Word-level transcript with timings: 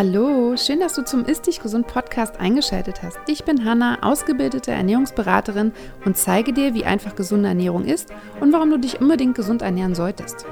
Hallo, 0.00 0.56
schön, 0.56 0.78
dass 0.78 0.94
du 0.94 1.02
zum 1.02 1.24
Ist 1.24 1.48
Dich 1.48 1.58
Gesund 1.58 1.88
Podcast 1.88 2.38
eingeschaltet 2.38 3.02
hast. 3.02 3.18
Ich 3.26 3.42
bin 3.42 3.64
Hanna, 3.64 4.00
ausgebildete 4.04 4.70
Ernährungsberaterin 4.70 5.72
und 6.04 6.16
zeige 6.16 6.52
dir, 6.52 6.72
wie 6.72 6.84
einfach 6.84 7.16
gesunde 7.16 7.48
Ernährung 7.48 7.84
ist 7.84 8.08
und 8.40 8.52
warum 8.52 8.70
du 8.70 8.78
dich 8.78 9.00
unbedingt 9.00 9.34
gesund 9.34 9.60
ernähren 9.60 9.96
solltest. 9.96 10.46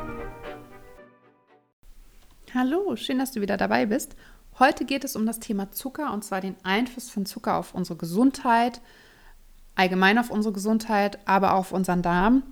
Hallo, 2.54 2.96
schön, 2.96 3.20
dass 3.20 3.30
du 3.30 3.40
wieder 3.40 3.56
dabei 3.56 3.86
bist. 3.86 4.16
Heute 4.58 4.84
geht 4.84 5.04
es 5.04 5.14
um 5.14 5.26
das 5.26 5.38
Thema 5.38 5.70
Zucker 5.70 6.12
und 6.12 6.24
zwar 6.24 6.40
den 6.40 6.56
Einfluss 6.64 7.08
von 7.08 7.24
Zucker 7.24 7.54
auf 7.54 7.72
unsere 7.72 7.96
Gesundheit, 7.96 8.80
allgemein 9.76 10.18
auf 10.18 10.32
unsere 10.32 10.54
Gesundheit, 10.54 11.20
aber 11.24 11.52
auch 11.52 11.58
auf 11.58 11.72
unseren 11.72 12.02
Darm. 12.02 12.42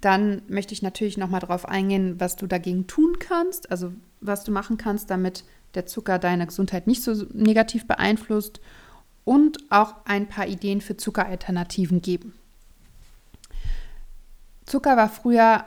Dann 0.00 0.42
möchte 0.46 0.72
ich 0.72 0.82
natürlich 0.82 1.18
nochmal 1.18 1.40
darauf 1.40 1.66
eingehen, 1.66 2.20
was 2.20 2.36
du 2.36 2.46
dagegen 2.46 2.86
tun 2.86 3.18
kannst, 3.18 3.72
also 3.72 3.92
was 4.20 4.44
du 4.44 4.52
machen 4.52 4.76
kannst, 4.76 5.10
damit 5.10 5.42
der 5.74 5.86
Zucker 5.86 6.18
deine 6.18 6.46
Gesundheit 6.46 6.86
nicht 6.86 7.02
so 7.02 7.26
negativ 7.32 7.86
beeinflusst 7.86 8.60
und 9.24 9.58
auch 9.70 9.94
ein 10.04 10.28
paar 10.28 10.46
Ideen 10.46 10.80
für 10.80 10.96
Zuckeralternativen 10.96 12.02
geben. 12.02 12.34
Zucker 14.66 14.96
war 14.96 15.08
früher 15.08 15.64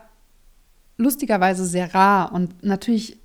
lustigerweise 0.98 1.66
sehr 1.66 1.94
rar 1.94 2.32
und 2.32 2.64
natürlich 2.64 3.18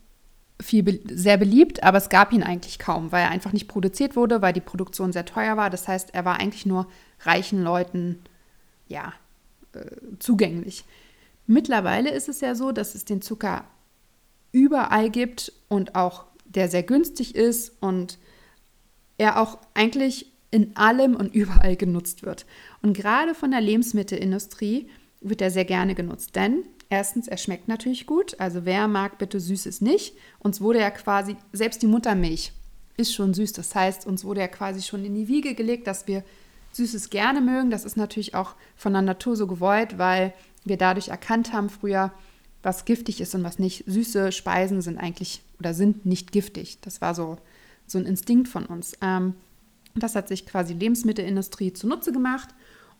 viel 0.60 1.00
sehr 1.06 1.38
beliebt, 1.38 1.82
aber 1.82 1.98
es 1.98 2.08
gab 2.08 2.32
ihn 2.32 2.42
eigentlich 2.42 2.78
kaum, 2.78 3.12
weil 3.12 3.22
er 3.22 3.30
einfach 3.30 3.52
nicht 3.52 3.68
produziert 3.68 4.14
wurde, 4.14 4.42
weil 4.42 4.52
die 4.52 4.60
Produktion 4.60 5.12
sehr 5.12 5.24
teuer 5.24 5.56
war. 5.56 5.70
Das 5.70 5.88
heißt, 5.88 6.14
er 6.14 6.24
war 6.24 6.38
eigentlich 6.38 6.66
nur 6.66 6.86
reichen 7.20 7.62
Leuten 7.62 8.18
ja 8.88 9.12
äh, 9.72 9.80
zugänglich. 10.18 10.84
Mittlerweile 11.46 12.10
ist 12.10 12.28
es 12.28 12.40
ja 12.40 12.54
so, 12.54 12.72
dass 12.72 12.94
es 12.94 13.04
den 13.04 13.22
Zucker 13.22 13.64
überall 14.52 15.10
gibt 15.10 15.52
und 15.68 15.94
auch 15.94 16.24
der 16.54 16.68
sehr 16.68 16.82
günstig 16.82 17.34
ist 17.34 17.72
und 17.80 18.18
er 19.18 19.40
auch 19.40 19.58
eigentlich 19.74 20.32
in 20.50 20.76
allem 20.76 21.14
und 21.14 21.34
überall 21.34 21.76
genutzt 21.76 22.24
wird. 22.24 22.46
Und 22.82 22.94
gerade 22.94 23.34
von 23.34 23.50
der 23.50 23.60
Lebensmittelindustrie 23.60 24.88
wird 25.20 25.42
er 25.42 25.50
sehr 25.50 25.64
gerne 25.64 25.94
genutzt, 25.94 26.34
denn 26.34 26.64
erstens, 26.88 27.28
er 27.28 27.36
schmeckt 27.36 27.68
natürlich 27.68 28.06
gut. 28.06 28.38
Also 28.40 28.64
wer 28.64 28.88
mag 28.88 29.18
bitte 29.18 29.38
Süßes 29.38 29.80
nicht? 29.80 30.16
Uns 30.40 30.60
wurde 30.60 30.80
ja 30.80 30.90
quasi, 30.90 31.36
selbst 31.52 31.82
die 31.82 31.86
Muttermilch 31.86 32.52
ist 32.96 33.14
schon 33.14 33.32
süß. 33.32 33.52
Das 33.52 33.74
heißt, 33.74 34.06
uns 34.06 34.24
wurde 34.24 34.40
ja 34.40 34.48
quasi 34.48 34.82
schon 34.82 35.04
in 35.04 35.14
die 35.14 35.28
Wiege 35.28 35.54
gelegt, 35.54 35.86
dass 35.86 36.06
wir 36.06 36.24
Süßes 36.72 37.10
gerne 37.10 37.40
mögen. 37.40 37.70
Das 37.70 37.84
ist 37.84 37.96
natürlich 37.96 38.34
auch 38.34 38.54
von 38.76 38.92
der 38.92 39.02
Natur 39.02 39.36
so 39.36 39.46
gewollt, 39.46 39.98
weil 39.98 40.34
wir 40.64 40.76
dadurch 40.76 41.08
erkannt 41.08 41.52
haben 41.52 41.70
früher, 41.70 42.12
was 42.62 42.84
giftig 42.84 43.20
ist 43.20 43.34
und 43.34 43.44
was 43.44 43.58
nicht. 43.58 43.84
Süße 43.86 44.32
Speisen 44.32 44.82
sind 44.82 44.98
eigentlich 44.98 45.42
oder 45.58 45.74
sind 45.74 46.06
nicht 46.06 46.32
giftig. 46.32 46.78
Das 46.82 47.00
war 47.00 47.14
so, 47.14 47.38
so 47.86 47.98
ein 47.98 48.06
Instinkt 48.06 48.48
von 48.48 48.66
uns. 48.66 48.94
Ähm, 49.00 49.34
das 49.94 50.14
hat 50.14 50.28
sich 50.28 50.46
quasi 50.46 50.74
Lebensmittelindustrie 50.74 51.72
zunutze 51.72 52.12
gemacht 52.12 52.50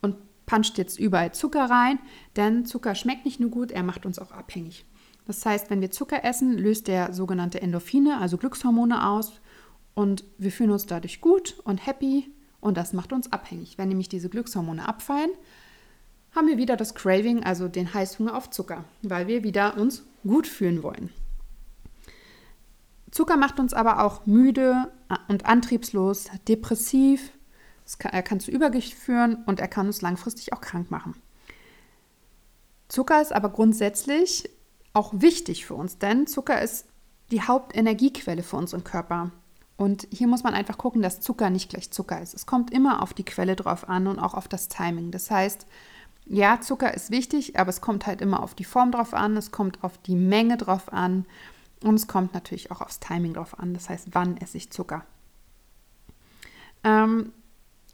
und 0.01 0.17
puncht 0.47 0.79
jetzt 0.79 0.99
überall 0.99 1.33
Zucker 1.33 1.71
rein, 1.71 1.99
denn 2.37 2.67
Zucker 2.67 2.95
schmeckt 2.95 3.25
nicht 3.25 3.39
nur 3.39 3.51
gut, 3.51 3.71
er 3.71 3.85
macht 3.85 4.05
uns 4.07 4.19
auch 4.19 4.33
abhängig. 4.33 4.85
Das 5.27 5.47
heißt, 5.47 5.71
wenn 5.71 5.81
wir 5.81 5.93
Zucker 5.93 6.25
essen, 6.25 6.59
löst 6.59 6.89
er 6.89 7.13
sogenannte 7.13 7.63
Endorphine, 7.63 8.19
also 8.19 8.37
Glückshormone 8.37 9.07
aus 9.07 9.41
und 9.95 10.25
wir 10.39 10.51
fühlen 10.51 10.73
uns 10.73 10.87
dadurch 10.87 11.21
gut 11.21 11.61
und 11.63 11.87
happy 11.87 12.31
und 12.61 12.77
das 12.77 12.93
macht 12.93 13.13
uns 13.13 13.33
abhängig. 13.33 13.79
Wenn 13.79 13.89
nämlich 13.89 14.09
diese 14.09 14.29
Glückshormone 14.29 14.89
abfallen, 14.89 15.31
haben 16.35 16.47
wir 16.47 16.57
wieder 16.57 16.77
das 16.77 16.95
Craving, 16.95 17.43
also 17.43 17.69
den 17.69 17.93
Heißhunger 17.93 18.37
auf 18.37 18.51
Zucker, 18.51 18.85
weil 19.03 19.27
wir 19.27 19.43
wieder 19.43 19.77
uns 19.77 20.03
gut 20.25 20.47
fühlen 20.47 20.83
wollen. 20.83 21.11
Zucker 23.11 23.37
macht 23.37 23.59
uns 23.59 23.75
aber 23.75 24.05
auch 24.05 24.27
müde 24.27 24.93
und 25.29 25.47
antriebslos, 25.47 26.27
depressiv. 26.47 27.33
er 27.99 28.23
kann 28.23 28.39
zu 28.39 28.51
Übergewicht 28.51 28.95
führen 28.95 29.43
und 29.47 29.59
er 29.59 29.69
kann 29.69 29.87
uns 29.87 30.01
langfristig 30.01 30.53
auch 30.53 30.61
krank 30.61 30.91
machen. 30.91 31.17
Zucker 32.89 33.21
ist 33.21 33.33
aber 33.33 33.51
grundsätzlich 33.51 34.49
auch 34.93 35.13
wichtig 35.15 35.67
für 35.67 35.75
uns, 35.75 35.99
denn 35.99 36.27
Zucker 36.27 36.61
ist 36.61 36.87
die 37.31 37.43
Hauptenergiequelle 37.43 38.43
für 38.43 38.57
unseren 38.57 38.85
Körper. 38.85 39.31
Und 39.77 40.07
hier 40.11 40.27
muss 40.27 40.43
man 40.43 40.55
einfach 40.55 40.77
gucken, 40.77 41.01
dass 41.01 41.21
Zucker 41.21 41.49
nicht 41.51 41.71
gleich 41.71 41.91
Zucker 41.91 42.21
ist. 42.21 42.35
Es 42.35 42.47
kommt 42.47 42.73
immer 42.73 43.03
auf 43.03 43.15
die 43.15 43.25
Quelle 43.25 43.57
drauf 43.57 43.89
an 43.89 44.07
und 44.07 44.19
auch 44.19 44.35
auf 44.35 44.47
das 44.47 44.69
Timing. 44.69 45.11
Das 45.11 45.31
heißt, 45.31 45.67
ja, 46.33 46.61
Zucker 46.61 46.95
ist 46.95 47.11
wichtig, 47.11 47.59
aber 47.59 47.71
es 47.71 47.81
kommt 47.81 48.07
halt 48.07 48.21
immer 48.21 48.41
auf 48.43 48.55
die 48.55 48.65
Form 48.65 48.93
drauf 48.93 49.15
an, 49.15 49.37
es 49.37 49.51
kommt 49.51 49.83
auf 49.83 49.99
die 49.99 50.15
Menge 50.15 50.57
drauf 50.57 50.93
an 50.93 51.27
und 51.83 51.97
es 51.97 52.07
kommt 52.07 52.35
natürlich 52.35 52.71
auch 52.71 52.81
aufs 52.81 53.01
Timing 53.01 53.35
drauf 53.35 53.59
an. 53.59 53.75
Das 53.75 53.91
heißt, 53.91 54.11
wann 54.13 54.37
esse 54.37 54.57
ich 54.57 54.71
Zucker? 54.71 55.05
Ähm, 56.85 57.33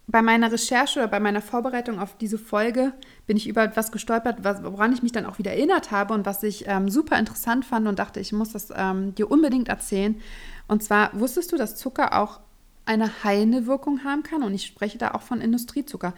bei 0.07 0.21
meiner 0.21 0.53
Recherche 0.53 1.01
oder 1.01 1.09
bei 1.09 1.19
meiner 1.19 1.41
Vorbereitung 1.41 1.99
auf 1.99 2.19
diese 2.19 2.37
Folge 2.37 2.93
bin 3.27 3.39
ich 3.39 3.49
über 3.49 3.65
etwas 3.65 3.91
gestolpert, 3.91 4.45
woran 4.45 4.93
ich 4.93 5.03
mich 5.03 5.13
dann 5.13 5.25
auch 5.25 5.39
wieder 5.39 5.53
erinnert 5.53 5.91
habe 5.91 6.13
und 6.13 6.27
was 6.27 6.43
ich 6.43 6.69
ähm, 6.69 6.91
super 6.91 7.19
interessant 7.19 7.65
fand 7.65 7.89
und 7.89 7.99
dachte, 7.99 8.21
ich 8.21 8.35
muss 8.35 8.53
das 8.53 8.69
ähm, 8.77 9.15
dir 9.15 9.31
unbedingt 9.31 9.69
erzählen. 9.69 10.21
Und 10.69 10.83
zwar 10.83 11.19
wusstest 11.19 11.53
du, 11.53 11.57
dass 11.57 11.77
Zucker 11.77 12.21
auch 12.21 12.41
eine 12.85 13.25
heilende 13.25 13.67
Wirkung 13.67 14.05
haben 14.05 14.23
kann? 14.23 14.43
Und 14.43 14.53
ich 14.53 14.67
spreche 14.67 14.99
da 14.99 15.13
auch 15.13 15.23
von 15.23 15.41
Industriezucker, 15.41 16.13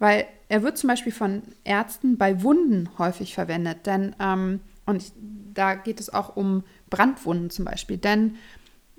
weil 0.00 0.26
er 0.48 0.64
wird 0.64 0.78
zum 0.78 0.88
Beispiel 0.88 1.12
von 1.12 1.42
Ärzten 1.62 2.18
bei 2.18 2.42
Wunden 2.42 2.88
häufig 2.98 3.34
verwendet. 3.34 3.86
Denn, 3.86 4.16
ähm, 4.18 4.60
und 4.86 5.02
ich, 5.02 5.12
da 5.54 5.76
geht 5.76 6.00
es 6.00 6.12
auch 6.12 6.34
um 6.34 6.64
Brandwunden 6.88 7.50
zum 7.50 7.64
Beispiel, 7.66 7.98
denn 7.98 8.34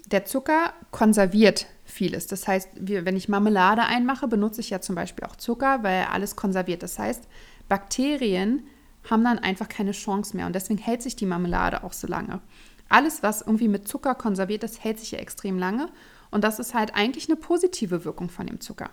der 0.06 0.26
Zucker 0.26 0.74
konserviert 0.92 1.68
vieles. 1.84 2.28
Das 2.28 2.48
heißt, 2.48 2.70
wenn 2.80 3.18
ich 3.18 3.30
Marmelade 3.30 3.84
einmache, 3.84 4.28
benutze 4.28 4.62
ich 4.62 4.70
ja 4.70 4.80
zum 4.80 4.96
Beispiel 4.96 5.26
auch 5.26 5.36
Zucker, 5.36 5.84
weil 5.84 6.06
alles 6.06 6.36
konserviert. 6.36 6.84
Das 6.84 6.98
heißt, 6.98 7.28
Bakterien 7.68 8.64
haben 9.10 9.24
dann 9.24 9.40
einfach 9.40 9.68
keine 9.68 9.92
Chance 9.92 10.36
mehr 10.36 10.46
und 10.46 10.54
deswegen 10.54 10.80
hält 10.80 11.02
sich 11.02 11.16
die 11.16 11.26
Marmelade 11.26 11.84
auch 11.84 11.94
so 11.94 12.08
lange. 12.08 12.42
Alles, 12.90 13.24
was 13.24 13.42
irgendwie 13.42 13.68
mit 13.68 13.88
Zucker 13.88 14.16
konserviert 14.16 14.64
ist, 14.64 14.84
hält 14.84 15.00
sich 15.00 15.12
ja 15.12 15.20
extrem 15.20 15.58
lange 15.58 15.90
und 16.30 16.44
das 16.44 16.60
ist 16.60 16.74
halt 16.74 16.94
eigentlich 16.94 17.28
eine 17.30 17.38
positive 17.38 18.06
Wirkung 18.06 18.30
von 18.30 18.48
dem 18.48 18.60
Zucker. 18.60 18.90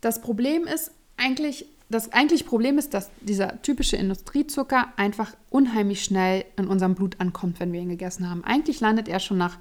Das 0.00 0.20
Problem 0.20 0.66
ist 0.66 0.92
eigentlich, 1.16 1.66
das 1.88 2.12
eigentliche 2.12 2.44
Problem 2.44 2.78
ist, 2.78 2.94
dass 2.94 3.10
dieser 3.20 3.60
typische 3.62 3.96
Industriezucker 3.96 4.88
einfach 4.96 5.34
unheimlich 5.50 6.04
schnell 6.04 6.44
in 6.56 6.68
unserem 6.68 6.94
Blut 6.94 7.20
ankommt, 7.20 7.60
wenn 7.60 7.72
wir 7.72 7.80
ihn 7.80 7.88
gegessen 7.88 8.28
haben. 8.28 8.44
Eigentlich 8.44 8.80
landet 8.80 9.08
er 9.08 9.20
schon 9.20 9.38
nach 9.38 9.58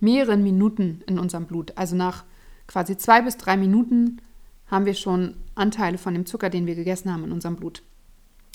mehreren 0.00 0.42
Minuten 0.42 1.02
in 1.06 1.18
unserem 1.18 1.46
Blut. 1.46 1.72
Also 1.76 1.96
nach 1.96 2.24
quasi 2.66 2.96
zwei 2.96 3.22
bis 3.22 3.36
drei 3.36 3.56
Minuten 3.56 4.20
haben 4.66 4.86
wir 4.86 4.94
schon 4.94 5.36
Anteile 5.54 5.98
von 5.98 6.14
dem 6.14 6.26
Zucker, 6.26 6.50
den 6.50 6.66
wir 6.66 6.74
gegessen 6.74 7.12
haben, 7.12 7.24
in 7.24 7.32
unserem 7.32 7.56
Blut. 7.56 7.82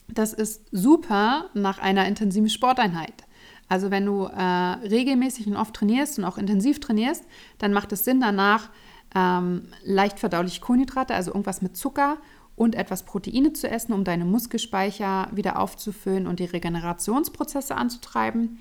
Das 0.08 0.34
ist 0.34 0.64
super 0.72 1.50
nach 1.54 1.80
einer 1.80 2.08
intensiven 2.08 2.50
Sporteinheit. 2.50 3.24
Also 3.68 3.90
wenn 3.90 4.06
du 4.06 4.26
äh, 4.26 4.42
regelmäßig 4.42 5.48
und 5.48 5.58
oft 5.58 5.74
trainierst 5.74 6.20
und 6.20 6.26
auch 6.26 6.38
intensiv 6.38 6.80
trainierst, 6.80 7.26
dann 7.58 7.74
macht 7.74 7.92
es 7.92 8.06
Sinn 8.06 8.22
danach, 8.22 8.70
ähm, 9.16 9.70
leicht 9.84 10.20
verdauliche 10.20 10.62
Kohlenhydrate, 10.62 11.16
also 11.16 11.32
irgendwas 11.32 11.62
mit 11.62 11.76
Zucker 11.78 12.18
und 12.56 12.76
etwas 12.76 13.04
Proteine 13.04 13.54
zu 13.54 13.70
essen, 13.70 13.94
um 13.94 14.04
deine 14.04 14.26
Muskelspeicher 14.26 15.30
wieder 15.34 15.60
aufzufüllen 15.60 16.28
und 16.28 16.40
die 16.40 16.46
Regenerationsprozesse 16.46 17.76
anzutreiben. 17.76 18.60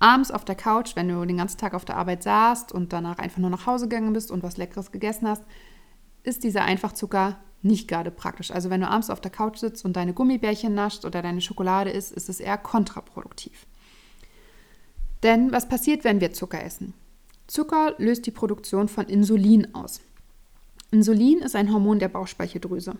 Abends 0.00 0.30
auf 0.30 0.44
der 0.44 0.54
Couch, 0.54 0.94
wenn 0.94 1.08
du 1.08 1.24
den 1.24 1.38
ganzen 1.38 1.58
Tag 1.58 1.74
auf 1.74 1.84
der 1.84 1.96
Arbeit 1.96 2.22
saßt 2.22 2.72
und 2.72 2.92
danach 2.92 3.18
einfach 3.18 3.38
nur 3.38 3.50
nach 3.50 3.66
Hause 3.66 3.88
gegangen 3.88 4.12
bist 4.12 4.30
und 4.30 4.42
was 4.42 4.56
Leckeres 4.56 4.92
gegessen 4.92 5.26
hast, 5.26 5.42
ist 6.22 6.44
dieser 6.44 6.62
Einfachzucker 6.62 7.38
nicht 7.62 7.88
gerade 7.88 8.12
praktisch. 8.12 8.52
Also 8.52 8.70
wenn 8.70 8.80
du 8.80 8.88
abends 8.88 9.10
auf 9.10 9.20
der 9.20 9.32
Couch 9.32 9.58
sitzt 9.58 9.84
und 9.84 9.96
deine 9.96 10.14
Gummibärchen 10.14 10.74
nascht 10.74 11.04
oder 11.04 11.22
deine 11.22 11.40
Schokolade 11.40 11.90
isst, 11.90 12.12
ist 12.12 12.28
es 12.28 12.38
eher 12.38 12.58
kontraproduktiv. 12.58 13.66
Denn 15.24 15.50
was 15.50 15.68
passiert, 15.68 16.04
wenn 16.04 16.20
wir 16.20 16.32
Zucker 16.32 16.62
essen? 16.62 16.94
Zucker 17.48 17.94
löst 17.98 18.26
die 18.26 18.30
Produktion 18.30 18.88
von 18.88 19.06
Insulin 19.06 19.74
aus. 19.74 20.00
Insulin 20.90 21.40
ist 21.40 21.56
ein 21.56 21.72
Hormon 21.72 21.98
der 21.98 22.08
Bauchspeicheldrüse. 22.08 22.94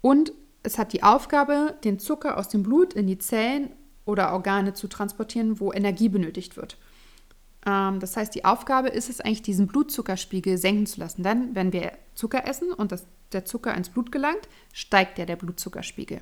Und 0.00 0.32
es 0.62 0.78
hat 0.78 0.92
die 0.92 1.02
Aufgabe, 1.02 1.76
den 1.84 1.98
Zucker 1.98 2.36
aus 2.36 2.48
dem 2.48 2.62
Blut 2.62 2.92
in 2.92 3.06
die 3.06 3.18
Zellen 3.18 3.70
oder 4.04 4.32
Organe 4.32 4.74
zu 4.74 4.88
transportieren, 4.88 5.60
wo 5.60 5.72
Energie 5.72 6.08
benötigt 6.08 6.56
wird. 6.56 6.76
Ähm, 7.66 8.00
das 8.00 8.16
heißt, 8.16 8.34
die 8.34 8.44
Aufgabe 8.44 8.88
ist 8.88 9.08
es 9.08 9.20
eigentlich, 9.20 9.42
diesen 9.42 9.68
Blutzuckerspiegel 9.68 10.58
senken 10.58 10.86
zu 10.86 11.00
lassen. 11.00 11.22
Denn 11.22 11.54
wenn 11.54 11.72
wir 11.72 11.92
Zucker 12.14 12.46
essen 12.46 12.72
und 12.72 12.92
das, 12.92 13.06
der 13.32 13.44
Zucker 13.44 13.74
ins 13.74 13.90
Blut 13.90 14.10
gelangt, 14.10 14.48
steigt 14.72 15.18
ja 15.18 15.24
der 15.24 15.36
Blutzuckerspiegel. 15.36 16.20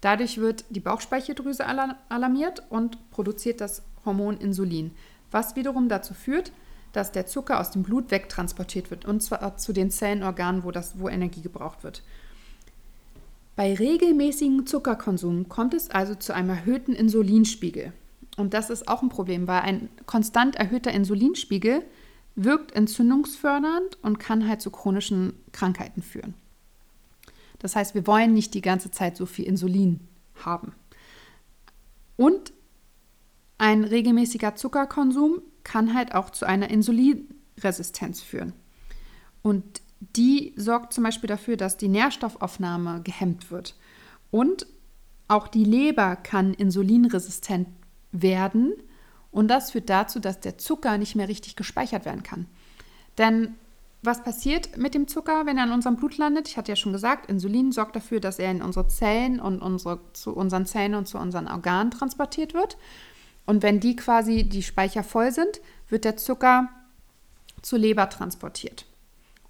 Dadurch 0.00 0.38
wird 0.38 0.64
die 0.68 0.80
Bauchspeicheldrüse 0.80 1.64
alarmiert 1.66 2.62
und 2.68 3.10
produziert 3.10 3.60
das 3.60 3.82
Hormon 4.04 4.36
Insulin, 4.36 4.92
was 5.30 5.56
wiederum 5.56 5.88
dazu 5.88 6.12
führt, 6.12 6.52
dass 6.94 7.12
der 7.12 7.26
Zucker 7.26 7.60
aus 7.60 7.72
dem 7.72 7.82
Blut 7.82 8.10
wegtransportiert 8.10 8.90
wird 8.90 9.04
und 9.04 9.22
zwar 9.22 9.56
zu 9.56 9.72
den 9.72 9.90
Zellenorganen, 9.90 10.64
wo, 10.64 10.70
das, 10.70 10.98
wo 10.98 11.08
Energie 11.08 11.42
gebraucht 11.42 11.82
wird. 11.84 12.02
Bei 13.56 13.74
regelmäßigem 13.74 14.66
Zuckerkonsum 14.66 15.48
kommt 15.48 15.74
es 15.74 15.90
also 15.90 16.14
zu 16.14 16.34
einem 16.34 16.50
erhöhten 16.50 16.92
Insulinspiegel. 16.92 17.92
Und 18.36 18.54
das 18.54 18.70
ist 18.70 18.88
auch 18.88 19.02
ein 19.02 19.08
Problem, 19.08 19.46
weil 19.46 19.60
ein 19.60 19.88
konstant 20.06 20.56
erhöhter 20.56 20.90
Insulinspiegel 20.90 21.84
wirkt 22.36 22.72
entzündungsfördernd 22.72 23.98
und 24.02 24.18
kann 24.18 24.48
halt 24.48 24.60
zu 24.60 24.70
chronischen 24.70 25.34
Krankheiten 25.52 26.02
führen. 26.02 26.34
Das 27.58 27.76
heißt, 27.76 27.94
wir 27.94 28.06
wollen 28.06 28.34
nicht 28.34 28.54
die 28.54 28.60
ganze 28.60 28.90
Zeit 28.90 29.16
so 29.16 29.26
viel 29.26 29.46
Insulin 29.46 30.00
haben. 30.44 30.72
Und 32.16 32.52
ein 33.58 33.84
regelmäßiger 33.84 34.56
Zuckerkonsum 34.56 35.42
kann 35.64 35.94
halt 35.94 36.14
auch 36.14 36.30
zu 36.30 36.46
einer 36.46 36.70
Insulinresistenz 36.70 38.20
führen. 38.20 38.52
Und 39.42 39.82
die 40.00 40.52
sorgt 40.56 40.92
zum 40.92 41.04
Beispiel 41.04 41.28
dafür, 41.28 41.56
dass 41.56 41.76
die 41.76 41.88
Nährstoffaufnahme 41.88 43.02
gehemmt 43.02 43.50
wird. 43.50 43.74
Und 44.30 44.66
auch 45.28 45.48
die 45.48 45.64
Leber 45.64 46.16
kann 46.16 46.54
insulinresistent 46.54 47.68
werden. 48.12 48.74
Und 49.30 49.48
das 49.48 49.72
führt 49.72 49.90
dazu, 49.90 50.20
dass 50.20 50.40
der 50.40 50.58
Zucker 50.58 50.98
nicht 50.98 51.16
mehr 51.16 51.28
richtig 51.28 51.56
gespeichert 51.56 52.04
werden 52.04 52.22
kann. 52.22 52.46
Denn 53.18 53.54
was 54.02 54.22
passiert 54.22 54.76
mit 54.76 54.94
dem 54.94 55.08
Zucker, 55.08 55.46
wenn 55.46 55.56
er 55.56 55.64
in 55.64 55.72
unserem 55.72 55.96
Blut 55.96 56.18
landet? 56.18 56.46
Ich 56.48 56.58
hatte 56.58 56.70
ja 56.72 56.76
schon 56.76 56.92
gesagt, 56.92 57.30
Insulin 57.30 57.72
sorgt 57.72 57.96
dafür, 57.96 58.20
dass 58.20 58.38
er 58.38 58.50
in 58.50 58.60
unsere 58.60 58.86
Zellen 58.86 59.40
und 59.40 59.62
unsere, 59.62 60.00
zu 60.12 60.34
unseren 60.34 60.66
Zellen 60.66 60.94
und 60.94 61.08
zu 61.08 61.16
unseren 61.16 61.48
Organen 61.48 61.90
transportiert 61.90 62.52
wird. 62.52 62.76
Und 63.46 63.62
wenn 63.62 63.80
die 63.80 63.96
quasi 63.96 64.44
die 64.44 64.62
Speicher 64.62 65.02
voll 65.02 65.32
sind, 65.32 65.60
wird 65.88 66.04
der 66.04 66.16
Zucker 66.16 66.70
zur 67.62 67.78
Leber 67.78 68.08
transportiert 68.08 68.86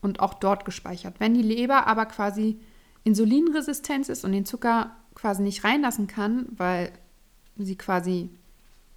und 0.01 0.21
auch 0.21 0.35
dort 0.35 0.65
gespeichert. 0.65 1.15
Wenn 1.19 1.35
die 1.35 1.43
Leber 1.43 1.87
aber 1.87 2.07
quasi 2.07 2.59
Insulinresistenz 3.05 4.09
ist 4.09 4.25
und 4.25 4.33
den 4.33 4.47
Zucker 4.47 4.97
quasi 5.15 5.43
nicht 5.43 5.65
reinlassen 5.65 6.07
kann, 6.07 6.47
weil 6.57 6.93
sie 7.57 7.77
quasi 7.77 8.31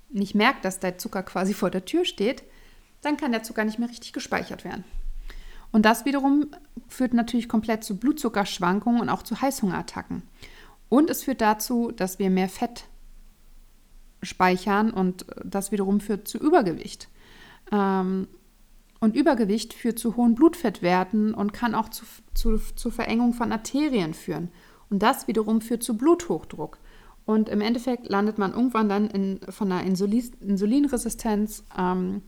nicht 0.09 0.35
merkt, 0.35 0.65
dass 0.65 0.79
der 0.79 0.97
Zucker 0.97 1.23
quasi 1.23 1.53
vor 1.53 1.69
der 1.69 1.85
Tür 1.85 2.05
steht, 2.05 2.43
dann 3.01 3.17
kann 3.17 3.31
der 3.31 3.43
Zucker 3.43 3.65
nicht 3.65 3.79
mehr 3.79 3.89
richtig 3.89 4.13
gespeichert 4.13 4.63
werden. 4.63 4.83
Und 5.71 5.83
das 5.83 6.05
wiederum 6.05 6.47
führt 6.87 7.13
natürlich 7.13 7.49
komplett 7.49 7.83
zu 7.83 7.97
Blutzuckerschwankungen 7.97 9.01
und 9.01 9.09
auch 9.09 9.21
zu 9.21 9.41
Heißhungerattacken. 9.41 10.23
Und 10.89 11.09
es 11.09 11.23
führt 11.23 11.41
dazu, 11.41 11.91
dass 11.91 12.19
wir 12.19 12.29
mehr 12.29 12.49
Fett 12.49 12.85
speichern 14.21 14.91
und 14.91 15.25
das 15.43 15.71
wiederum 15.71 15.99
führt 15.99 16.27
zu 16.27 16.37
Übergewicht. 16.37 17.09
Ähm, 17.71 18.27
und 18.99 19.15
Übergewicht 19.15 19.73
führt 19.73 19.99
zu 19.99 20.15
hohen 20.15 20.35
Blutfettwerten 20.35 21.33
und 21.33 21.53
kann 21.53 21.75
auch 21.75 21.89
zu, 21.89 22.05
zu, 22.33 22.57
zu 22.57 22.89
Verengung 22.89 23.33
von 23.33 23.51
Arterien 23.51 24.13
führen. 24.13 24.49
Und 24.89 25.03
das 25.03 25.27
wiederum 25.27 25.61
führt 25.61 25.83
zu 25.83 25.97
Bluthochdruck. 25.97 26.79
Und 27.25 27.49
im 27.49 27.61
Endeffekt 27.61 28.07
landet 28.07 28.37
man 28.37 28.53
irgendwann 28.53 28.89
dann 28.89 29.09
in, 29.09 29.39
von 29.49 29.71
einer 29.71 29.83
Insulin, 29.83 30.31
Insulinresistenz 30.39 31.63
ähm, 31.77 32.21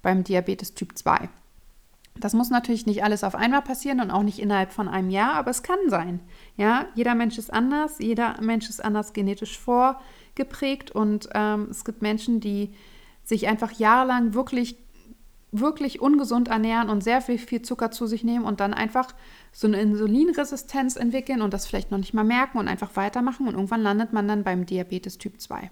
beim 0.00 0.22
Diabetes 0.22 0.74
Typ 0.74 0.96
2. 0.96 1.28
Das 2.16 2.32
muss 2.32 2.50
natürlich 2.50 2.86
nicht 2.86 3.02
alles 3.02 3.24
auf 3.24 3.34
einmal 3.34 3.62
passieren 3.62 4.00
und 4.00 4.12
auch 4.12 4.22
nicht 4.22 4.38
innerhalb 4.38 4.72
von 4.72 4.88
einem 4.88 5.10
Jahr, 5.10 5.34
aber 5.34 5.50
es 5.50 5.64
kann 5.64 5.78
sein. 5.88 6.20
Ja, 6.56 6.86
jeder 6.94 7.16
Mensch 7.16 7.36
ist 7.36 7.52
anders, 7.52 7.98
jeder 7.98 8.40
Mensch 8.40 8.68
ist 8.68 8.84
anders 8.84 9.12
genetisch 9.12 9.58
vorgeprägt 10.34 10.90
und 10.90 11.28
ähm, 11.34 11.68
es 11.70 11.84
gibt 11.84 12.02
Menschen, 12.02 12.40
die 12.40 12.72
sich 13.22 13.48
einfach 13.48 13.72
jahrelang 13.72 14.34
wirklich 14.34 14.76
wirklich 15.56 16.00
ungesund 16.00 16.48
ernähren 16.48 16.88
und 16.88 17.04
sehr 17.04 17.20
viel, 17.20 17.38
viel 17.38 17.62
Zucker 17.62 17.92
zu 17.92 18.08
sich 18.08 18.24
nehmen 18.24 18.44
und 18.44 18.58
dann 18.58 18.74
einfach 18.74 19.14
so 19.52 19.68
eine 19.68 19.80
Insulinresistenz 19.80 20.96
entwickeln 20.96 21.42
und 21.42 21.54
das 21.54 21.64
vielleicht 21.64 21.92
noch 21.92 21.98
nicht 21.98 22.12
mal 22.12 22.24
merken 22.24 22.58
und 22.58 22.66
einfach 22.66 22.96
weitermachen 22.96 23.46
und 23.46 23.54
irgendwann 23.54 23.80
landet 23.80 24.12
man 24.12 24.26
dann 24.26 24.42
beim 24.42 24.66
Diabetes 24.66 25.16
Typ 25.16 25.40
2. 25.40 25.70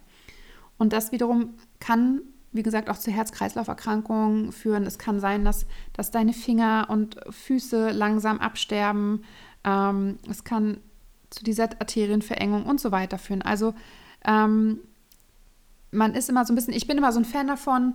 Und 0.78 0.92
das 0.92 1.10
wiederum 1.10 1.54
kann, 1.80 2.22
wie 2.52 2.62
gesagt, 2.62 2.90
auch 2.90 2.96
zu 2.96 3.10
Herz-Kreislauf-Erkrankungen 3.10 4.52
führen. 4.52 4.86
Es 4.86 5.00
kann 5.00 5.18
sein, 5.18 5.44
dass, 5.44 5.66
dass 5.94 6.12
deine 6.12 6.32
Finger 6.32 6.86
und 6.88 7.16
Füße 7.30 7.90
langsam 7.90 8.38
absterben. 8.38 9.24
Ähm, 9.64 10.20
es 10.30 10.44
kann 10.44 10.78
zu 11.30 11.42
dieser 11.42 11.64
Arterienverengung 11.64 12.66
und 12.66 12.80
so 12.80 12.92
weiter 12.92 13.18
führen. 13.18 13.42
Also 13.42 13.74
ähm, 14.24 14.80
man 15.90 16.14
ist 16.14 16.28
immer 16.28 16.44
so 16.44 16.52
ein 16.52 16.56
bisschen, 16.56 16.74
ich 16.74 16.86
bin 16.86 16.98
immer 16.98 17.12
so 17.12 17.20
ein 17.20 17.24
Fan 17.24 17.46
davon, 17.46 17.94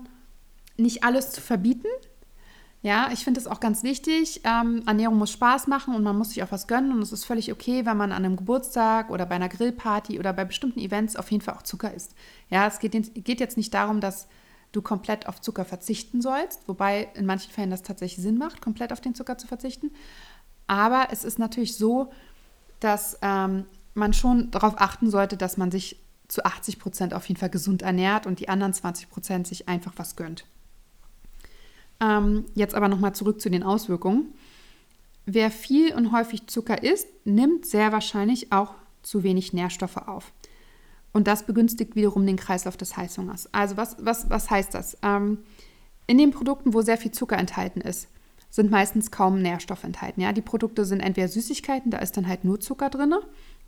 nicht 0.78 1.04
alles 1.04 1.32
zu 1.32 1.42
verbieten. 1.42 1.88
Ja, 2.84 3.10
ich 3.12 3.24
finde 3.24 3.40
es 3.40 3.48
auch 3.48 3.60
ganz 3.60 3.84
wichtig. 3.84 4.42
Ähm, 4.44 4.84
Ernährung 4.86 5.18
muss 5.18 5.32
Spaß 5.32 5.68
machen 5.68 5.96
und 5.96 6.04
man 6.04 6.18
muss 6.18 6.30
sich 6.30 6.44
auch 6.44 6.52
was 6.52 6.68
gönnen. 6.68 6.92
Und 6.92 7.02
es 7.02 7.12
ist 7.12 7.26
völlig 7.26 7.52
okay, 7.52 7.86
wenn 7.86 7.98
man 7.98 8.12
an 8.12 8.24
einem 8.24 8.38
Geburtstag 8.38 9.10
oder 9.10 9.26
bei 9.26 9.36
einer 9.36 9.50
Grillparty 9.50 10.20
oder 10.20 10.32
bei 10.32 10.46
bestimmten 10.46 10.80
Events 10.80 11.16
auf 11.16 11.32
jeden 11.32 11.44
Fall 11.44 11.56
auch 11.56 11.64
Zucker 11.64 11.94
isst. 11.94 12.14
Ja, 12.50 12.68
es 12.68 12.80
geht, 12.80 12.94
geht 13.26 13.40
jetzt 13.40 13.58
nicht 13.58 13.74
darum, 13.74 14.00
dass 14.00 14.28
du 14.72 14.82
komplett 14.82 15.28
auf 15.28 15.42
Zucker 15.42 15.66
verzichten 15.66 16.22
sollst, 16.22 16.68
wobei 16.68 17.10
in 17.16 17.26
manchen 17.26 17.52
Fällen 17.52 17.72
das 17.72 17.82
tatsächlich 17.82 18.24
Sinn 18.24 18.38
macht, 18.38 18.62
komplett 18.62 18.94
auf 18.94 19.02
den 19.02 19.16
Zucker 19.16 19.38
zu 19.38 19.48
verzichten. 19.48 19.92
Aber 20.68 21.08
es 21.12 21.24
ist 21.24 21.40
natürlich 21.40 21.78
so, 21.78 22.12
dass 22.80 23.18
ähm, 23.24 23.66
man 23.96 24.14
schon 24.14 24.52
darauf 24.52 24.80
achten 24.80 25.10
sollte, 25.10 25.36
dass 25.36 25.58
man 25.58 25.72
sich 25.72 26.00
zu 26.28 26.46
80 26.46 26.80
Prozent 26.80 27.14
auf 27.14 27.28
jeden 27.28 27.40
Fall 27.40 27.50
gesund 27.50 27.82
ernährt 27.82 28.26
und 28.26 28.40
die 28.40 28.50
anderen 28.50 28.74
20 28.74 29.10
Prozent 29.10 29.48
sich 29.48 29.68
einfach 29.68 29.94
was 29.96 30.16
gönnt. 30.16 30.46
Ähm, 32.00 32.46
jetzt 32.54 32.76
aber 32.76 32.90
nochmal 32.90 33.16
zurück 33.16 33.42
zu 33.42 33.50
den 33.50 33.64
Auswirkungen. 33.64 34.34
Wer 35.26 35.52
viel 35.52 35.94
und 35.94 36.12
häufig 36.12 36.48
Zucker 36.48 36.84
isst, 36.84 37.08
nimmt 37.26 37.66
sehr 37.66 37.92
wahrscheinlich 37.92 38.52
auch 38.52 38.76
zu 39.02 39.24
wenig 39.24 39.54
Nährstoffe 39.54 39.98
auf. 39.98 40.32
Und 41.14 41.28
das 41.28 41.46
begünstigt 41.46 41.96
wiederum 41.96 42.26
den 42.26 42.36
Kreislauf 42.36 42.78
des 42.78 42.96
Heißhungers. 42.96 43.54
Also 43.54 43.78
was, 43.78 43.98
was, 44.00 44.30
was 44.30 44.50
heißt 44.50 44.74
das? 44.74 44.98
Ähm, 45.02 45.40
in 46.06 46.18
den 46.18 46.32
Produkten, 46.32 46.74
wo 46.74 46.82
sehr 46.82 46.98
viel 46.98 47.12
Zucker 47.12 47.38
enthalten 47.38 47.82
ist, 47.82 48.08
sind 48.50 48.72
meistens 48.72 49.12
kaum 49.12 49.42
Nährstoffe 49.42 49.84
enthalten. 49.84 50.22
Ja? 50.22 50.32
Die 50.32 50.42
Produkte 50.42 50.86
sind 50.86 51.00
entweder 51.00 51.28
Süßigkeiten, 51.28 51.92
da 51.92 51.98
ist 51.98 52.16
dann 52.18 52.28
halt 52.28 52.44
nur 52.44 52.60
Zucker 52.60 52.90
drin 52.90 53.16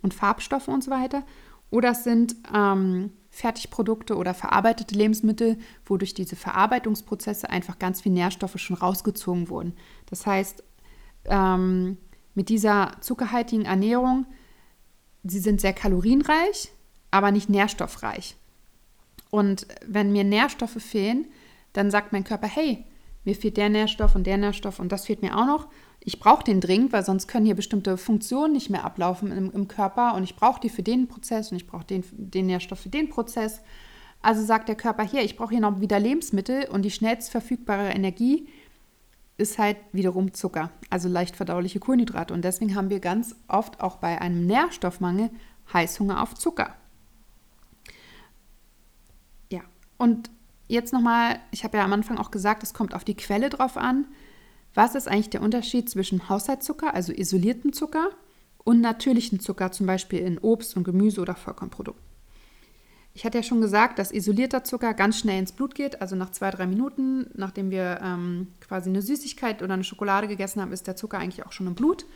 und 0.02 0.14
Farbstoffe 0.14 0.68
und 0.68 0.84
so 0.84 0.90
weiter. 0.90 1.24
Oder 1.70 1.90
es 1.90 2.04
sind 2.04 2.36
ähm, 2.54 3.12
Fertigprodukte 3.30 4.16
oder 4.16 4.34
verarbeitete 4.34 4.94
Lebensmittel, 4.94 5.58
wo 5.86 5.96
durch 5.96 6.14
diese 6.14 6.36
Verarbeitungsprozesse 6.36 7.48
einfach 7.48 7.78
ganz 7.78 8.00
viele 8.00 8.16
Nährstoffe 8.16 8.58
schon 8.58 8.76
rausgezogen 8.76 9.48
wurden. 9.48 9.74
Das 10.06 10.26
heißt, 10.26 10.64
ähm, 11.26 11.96
mit 12.34 12.48
dieser 12.48 12.92
zuckerhaltigen 13.00 13.64
Ernährung, 13.64 14.26
sie 15.22 15.38
sind 15.38 15.60
sehr 15.60 15.72
kalorienreich, 15.72 16.72
aber 17.10 17.30
nicht 17.30 17.48
nährstoffreich. 17.48 18.36
Und 19.30 19.66
wenn 19.86 20.12
mir 20.12 20.24
Nährstoffe 20.24 20.82
fehlen, 20.82 21.26
dann 21.72 21.90
sagt 21.90 22.12
mein 22.12 22.24
Körper, 22.24 22.48
hey, 22.48 22.84
mir 23.24 23.36
fehlt 23.36 23.56
der 23.56 23.68
Nährstoff 23.68 24.14
und 24.14 24.26
der 24.26 24.38
Nährstoff 24.38 24.80
und 24.80 24.90
das 24.90 25.06
fehlt 25.06 25.22
mir 25.22 25.36
auch 25.36 25.46
noch 25.46 25.68
ich 26.02 26.18
brauche 26.18 26.44
den 26.44 26.60
dringend, 26.60 26.92
weil 26.92 27.04
sonst 27.04 27.28
können 27.28 27.46
hier 27.46 27.54
bestimmte 27.54 27.96
Funktionen 27.96 28.54
nicht 28.54 28.70
mehr 28.70 28.84
ablaufen 28.84 29.30
im, 29.32 29.50
im 29.52 29.68
Körper 29.68 30.14
und 30.14 30.24
ich 30.24 30.34
brauche 30.34 30.60
die 30.60 30.70
für 30.70 30.82
den 30.82 31.08
Prozess 31.08 31.50
und 31.50 31.56
ich 31.56 31.66
brauche 31.66 31.84
den, 31.84 32.04
den 32.12 32.46
Nährstoff 32.46 32.80
für 32.80 32.88
den 32.88 33.10
Prozess. 33.10 33.60
Also 34.22 34.44
sagt 34.44 34.68
der 34.68 34.76
Körper 34.76 35.02
hier, 35.02 35.22
ich 35.22 35.36
brauche 35.36 35.50
hier 35.50 35.60
noch 35.60 35.80
wieder 35.80 35.98
Lebensmittel 35.98 36.66
und 36.70 36.82
die 36.82 36.90
schnellst 36.90 37.30
verfügbare 37.30 37.90
Energie 37.90 38.48
ist 39.36 39.58
halt 39.58 39.78
wiederum 39.92 40.34
Zucker, 40.34 40.70
also 40.90 41.08
leicht 41.08 41.36
verdauliche 41.36 41.80
Kohlenhydrate. 41.80 42.34
Und 42.34 42.42
deswegen 42.42 42.74
haben 42.74 42.90
wir 42.90 43.00
ganz 43.00 43.34
oft 43.48 43.80
auch 43.80 43.96
bei 43.96 44.20
einem 44.20 44.46
Nährstoffmangel 44.46 45.30
Heißhunger 45.72 46.22
auf 46.22 46.34
Zucker. 46.34 46.74
Ja, 49.50 49.62
und 49.96 50.30
jetzt 50.68 50.92
nochmal, 50.92 51.40
ich 51.50 51.64
habe 51.64 51.78
ja 51.78 51.84
am 51.84 51.92
Anfang 51.92 52.18
auch 52.18 52.30
gesagt, 52.30 52.62
es 52.62 52.74
kommt 52.74 52.94
auf 52.94 53.04
die 53.04 53.16
Quelle 53.16 53.48
drauf 53.48 53.78
an. 53.78 54.06
Was 54.74 54.94
ist 54.94 55.08
eigentlich 55.08 55.30
der 55.30 55.42
Unterschied 55.42 55.90
zwischen 55.90 56.28
Haushaltszucker, 56.28 56.94
also 56.94 57.12
isoliertem 57.12 57.72
Zucker, 57.72 58.10
und 58.62 58.80
natürlichem 58.80 59.40
Zucker, 59.40 59.72
zum 59.72 59.86
Beispiel 59.86 60.20
in 60.20 60.38
Obst 60.38 60.76
und 60.76 60.84
Gemüse 60.84 61.20
oder 61.20 61.34
Vollkornprodukten? 61.34 62.10
Ich 63.12 63.24
hatte 63.24 63.38
ja 63.38 63.42
schon 63.42 63.60
gesagt, 63.60 63.98
dass 63.98 64.12
isolierter 64.12 64.62
Zucker 64.62 64.94
ganz 64.94 65.18
schnell 65.18 65.40
ins 65.40 65.52
Blut 65.52 65.74
geht, 65.74 66.00
also 66.00 66.14
nach 66.14 66.30
zwei, 66.30 66.50
drei 66.50 66.66
Minuten, 66.66 67.26
nachdem 67.34 67.70
wir 67.70 68.00
ähm, 68.02 68.48
quasi 68.60 68.88
eine 68.88 69.02
Süßigkeit 69.02 69.62
oder 69.62 69.74
eine 69.74 69.84
Schokolade 69.84 70.28
gegessen 70.28 70.60
haben, 70.60 70.72
ist 70.72 70.86
der 70.86 70.96
Zucker 70.96 71.18
eigentlich 71.18 71.44
auch 71.44 71.52
schon 71.52 71.66
im 71.66 71.74
Blut. 71.74 72.06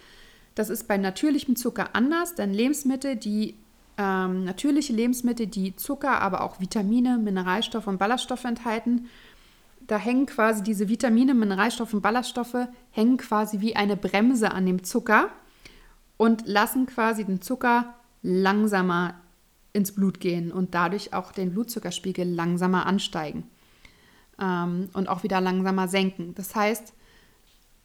Das 0.55 0.71
ist 0.71 0.87
bei 0.87 0.97
natürlichem 0.97 1.57
Zucker 1.57 1.91
anders, 1.95 2.37
denn 2.37 2.55
Lebensmittel, 2.55 3.17
die 3.17 3.57
ähm, 3.99 4.45
natürliche 4.45 4.93
Lebensmittel, 4.93 5.49
die 5.49 5.75
Zucker, 5.75 6.21
aber 6.21 6.43
auch 6.43 6.61
Vitamine, 6.61 7.19
Mineralstoffe 7.19 7.89
und 7.89 7.99
Ballaststoffe 7.99 8.45
enthalten, 8.45 9.09
da 9.87 9.99
hängen 9.99 10.27
quasi 10.27 10.63
diese 10.63 10.89
Vitamine, 10.89 11.35
Mineralstoffe 11.35 11.95
und 11.95 12.03
Ballaststoffe, 12.03 12.69
hängen 12.91 13.17
quasi 13.17 13.61
wie 13.61 13.77
eine 13.77 13.97
Bremse 13.97 14.53
an 14.53 14.67
dem 14.67 14.85
Zucker 14.85 15.29
und 16.17 16.47
lassen 16.47 16.87
quasi 16.87 17.25
den 17.25 17.43
Zucker 17.43 17.95
langsamer 18.23 19.15
ins 19.73 19.93
Blut 19.93 20.21
gehen 20.21 20.53
und 20.53 20.75
dadurch 20.75 21.13
auch 21.13 21.33
den 21.33 21.53
Blutzuckerspiegel 21.53 22.27
langsamer 22.27 22.87
ansteigen 22.87 23.51
ähm, 24.41 24.89
und 24.95 25.09
auch 25.09 25.23
wieder 25.23 25.41
langsamer 25.41 25.89
senken. 25.89 26.35
Das 26.35 26.55
heißt, 26.55 26.95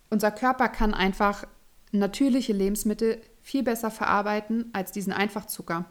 unser 0.10 0.32
Körper 0.32 0.70
kann 0.70 0.94
einfach 0.94 1.46
natürliche 1.92 2.54
Lebensmittel 2.54 3.22
viel 3.42 3.64
besser 3.64 3.92
verarbeiten 3.92 4.70
als 4.74 4.92
diesen 4.92 5.12
Einfachzucker, 5.12 5.86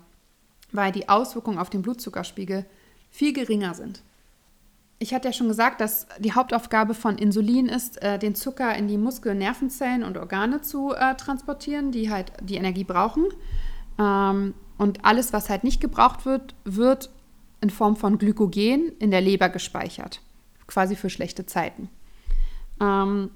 weil 0.72 0.92
die 0.92 1.08
Auswirkungen 1.08 1.58
auf 1.58 1.70
den 1.70 1.82
Blutzuckerspiegel 1.82 2.64
viel 3.10 3.32
geringer 3.32 3.74
sind. 3.74 4.02
Ich 5.00 5.14
hatte 5.14 5.28
ja 5.28 5.32
schon 5.32 5.48
gesagt, 5.48 5.80
dass 5.80 6.08
die 6.18 6.32
Hauptaufgabe 6.32 6.92
von 6.92 7.18
Insulin 7.18 7.66
ist, 7.66 8.02
äh, 8.02 8.18
den 8.18 8.34
Zucker 8.34 8.74
in 8.74 8.88
die 8.88 8.98
Muskel-, 8.98 9.34
Nervenzellen 9.34 10.02
und 10.02 10.16
Organe 10.16 10.60
zu 10.60 10.92
äh, 10.92 11.14
transportieren, 11.14 11.92
die 11.92 12.10
halt 12.10 12.32
die 12.42 12.56
Energie 12.56 12.84
brauchen. 12.84 13.26
Ähm, 13.98 14.54
und 14.76 15.04
alles, 15.04 15.32
was 15.32 15.50
halt 15.50 15.62
nicht 15.62 15.80
gebraucht 15.80 16.26
wird, 16.26 16.54
wird 16.64 17.10
in 17.60 17.70
Form 17.70 17.96
von 17.96 18.18
Glykogen 18.18 18.92
in 18.98 19.10
der 19.10 19.20
Leber 19.20 19.48
gespeichert, 19.48 20.20
quasi 20.66 20.96
für 20.96 21.10
schlechte 21.10 21.46
Zeiten. 21.46 21.90
Ähm, 22.80 23.30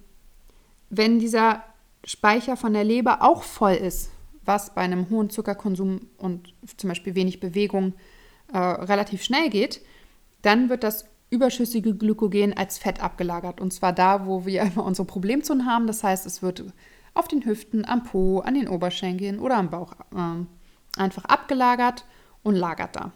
wenn 0.91 1.19
dieser 1.19 1.63
Speicher 2.05 2.57
von 2.57 2.73
der 2.73 2.85
Leber 2.85 3.23
auch 3.23 3.43
voll 3.43 3.75
ist, 3.75 4.11
was 4.45 4.75
bei 4.75 4.83
einem 4.83 5.09
hohen 5.11 5.31
Zuckerkonsum 5.31 6.09
und 6.19 6.55
zum 6.77 6.89
Beispiel 6.89 7.15
wenig 7.15 7.39
Bewegung 7.39 7.95
äh, 8.53 8.59
relativ 8.59 9.23
schnell 9.23 9.51
geht, 9.51 9.81
dann 10.43 10.69
wird 10.69 10.83
das 10.83 11.05
überschüssige 11.33 11.95
Glykogen 11.95 12.55
als 12.57 12.79
Fett 12.79 13.03
abgelagert. 13.03 13.61
Und 13.61 13.73
zwar 13.73 13.93
da, 13.93 14.27
wo 14.27 14.45
wir 14.45 14.63
immer 14.63 14.85
unsere 14.85 15.07
Problemzonen 15.07 15.67
haben. 15.67 15.87
Das 15.87 16.05
heißt, 16.05 16.27
es 16.27 16.43
wird 16.43 16.65
auf 17.15 17.27
den 17.27 17.45
Hüften, 17.45 17.85
am 17.87 18.05
Po, 18.05 18.41
an 18.41 18.55
den 18.55 18.69
Oberschenkeln 18.69 19.39
oder 19.39 19.57
am 19.57 19.71
Bauch 19.71 19.95
äh, 20.15 21.01
einfach 21.01 21.25
abgelagert 21.25 22.05
und 22.43 22.55
lagert 22.55 22.97
da. 22.97 23.13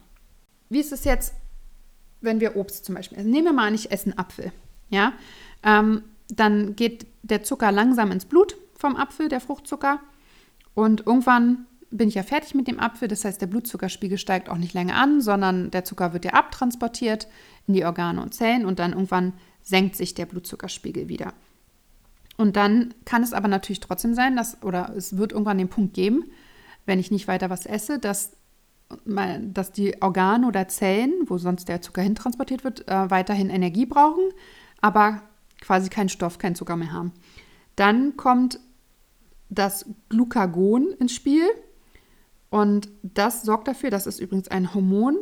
Wie 0.71 0.81
ist 0.81 0.93
es 0.93 1.05
jetzt, 1.05 1.35
wenn 2.21 2.41
wir 2.41 2.57
Obst 2.57 2.87
zum 2.87 2.95
Beispiel 2.95 3.19
essen? 3.19 3.31
Nehmen 3.31 3.47
wir 3.47 3.53
mal 3.53 3.69
an, 3.69 3.75
ich 3.75 3.93
esse 3.93 4.07
einen 4.07 4.19
Apfel. 4.19 4.51
Ja? 4.89 5.13
Ähm, 5.63 6.03
dann 6.29 6.75
geht 6.75 7.07
der 7.23 7.43
Zucker 7.43 7.71
langsam 7.71 8.11
ins 8.11 8.25
Blut 8.25 8.57
vom 8.75 8.97
Apfel, 8.97 9.29
der 9.29 9.41
Fruchtzucker. 9.41 10.01
Und 10.75 11.07
irgendwann 11.07 11.67
bin 11.97 12.09
ich 12.09 12.15
ja 12.15 12.23
fertig 12.23 12.55
mit 12.55 12.69
dem 12.69 12.81
Apfel. 12.81 13.09
Das 13.09 13.25
heißt, 13.25 13.41
der 13.41 13.47
Blutzuckerspiegel 13.47 14.19
steigt 14.19 14.49
auch 14.49 14.57
nicht 14.57 14.75
länger 14.75 14.97
an, 14.97 15.21
sondern 15.21 15.71
der 15.71 15.85
Zucker 15.85 16.13
wird 16.13 16.25
ja 16.25 16.33
abtransportiert 16.33 17.29
in 17.67 17.75
die 17.75 17.85
Organe 17.85 18.21
und 18.21 18.35
Zellen 18.35 18.65
und 18.67 18.79
dann 18.79 18.93
irgendwann 18.93 19.33
senkt 19.63 19.97
sich 19.97 20.15
der 20.15 20.27
Blutzuckerspiegel 20.27 21.09
wieder. 21.09 21.33
Und 22.37 22.57
dann 22.57 22.95
kann 23.05 23.23
es 23.23 23.33
aber 23.33 23.49
natürlich 23.49 23.81
trotzdem 23.81 24.15
sein, 24.15 24.37
dass, 24.37 24.63
oder 24.63 24.93
es 24.97 25.17
wird 25.17 25.33
irgendwann 25.33 25.59
den 25.59 25.69
Punkt 25.69 25.95
geben, 25.95 26.25
wenn 26.85 26.99
ich 26.99 27.11
nicht 27.11 27.29
weiter 27.29 27.51
was 27.51 27.67
esse, 27.67 27.99
dass, 27.99 28.33
dass 29.05 29.73
die 29.73 30.01
Organe 30.03 30.47
oder 30.47 30.69
Zellen, 30.69 31.13
wo 31.27 31.39
sonst 31.39 31.69
der 31.69 31.83
Zucker 31.83 32.03
hintransportiert 32.03 32.63
wird, 32.63 32.87
äh, 32.89 33.11
weiterhin 33.11 33.51
Energie 33.51 33.87
brauchen, 33.87 34.25
aber 34.81 35.23
quasi 35.61 35.89
keinen 35.89 36.11
Stoff, 36.11 36.39
keinen 36.39 36.55
Zucker 36.55 36.77
mehr 36.77 36.93
haben. 36.93 37.13
Dann 37.75 38.17
kommt 38.17 38.61
das 39.49 39.87
Glucagon 40.09 40.93
ins 40.99 41.15
Spiel. 41.15 41.47
Und 42.51 42.89
das 43.03 43.43
sorgt 43.43 43.69
dafür, 43.69 43.91
das 43.91 44.07
ist 44.07 44.21
übrigens 44.21 44.49
ein 44.49 44.73
Hormon, 44.73 45.19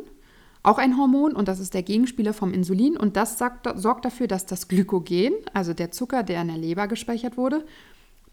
auch 0.63 0.77
ein 0.77 0.97
Hormon 0.97 1.33
und 1.33 1.47
das 1.47 1.59
ist 1.59 1.73
der 1.73 1.83
Gegenspieler 1.83 2.33
vom 2.33 2.51
Insulin 2.51 2.97
und 2.97 3.15
das 3.17 3.37
sagt, 3.37 3.67
sorgt 3.79 4.03
dafür, 4.05 4.27
dass 4.27 4.45
das 4.45 4.67
Glykogen, 4.67 5.33
also 5.53 5.73
der 5.73 5.91
Zucker, 5.91 6.23
der 6.23 6.41
in 6.41 6.47
der 6.47 6.57
Leber 6.57 6.87
gespeichert 6.87 7.37
wurde, 7.37 7.65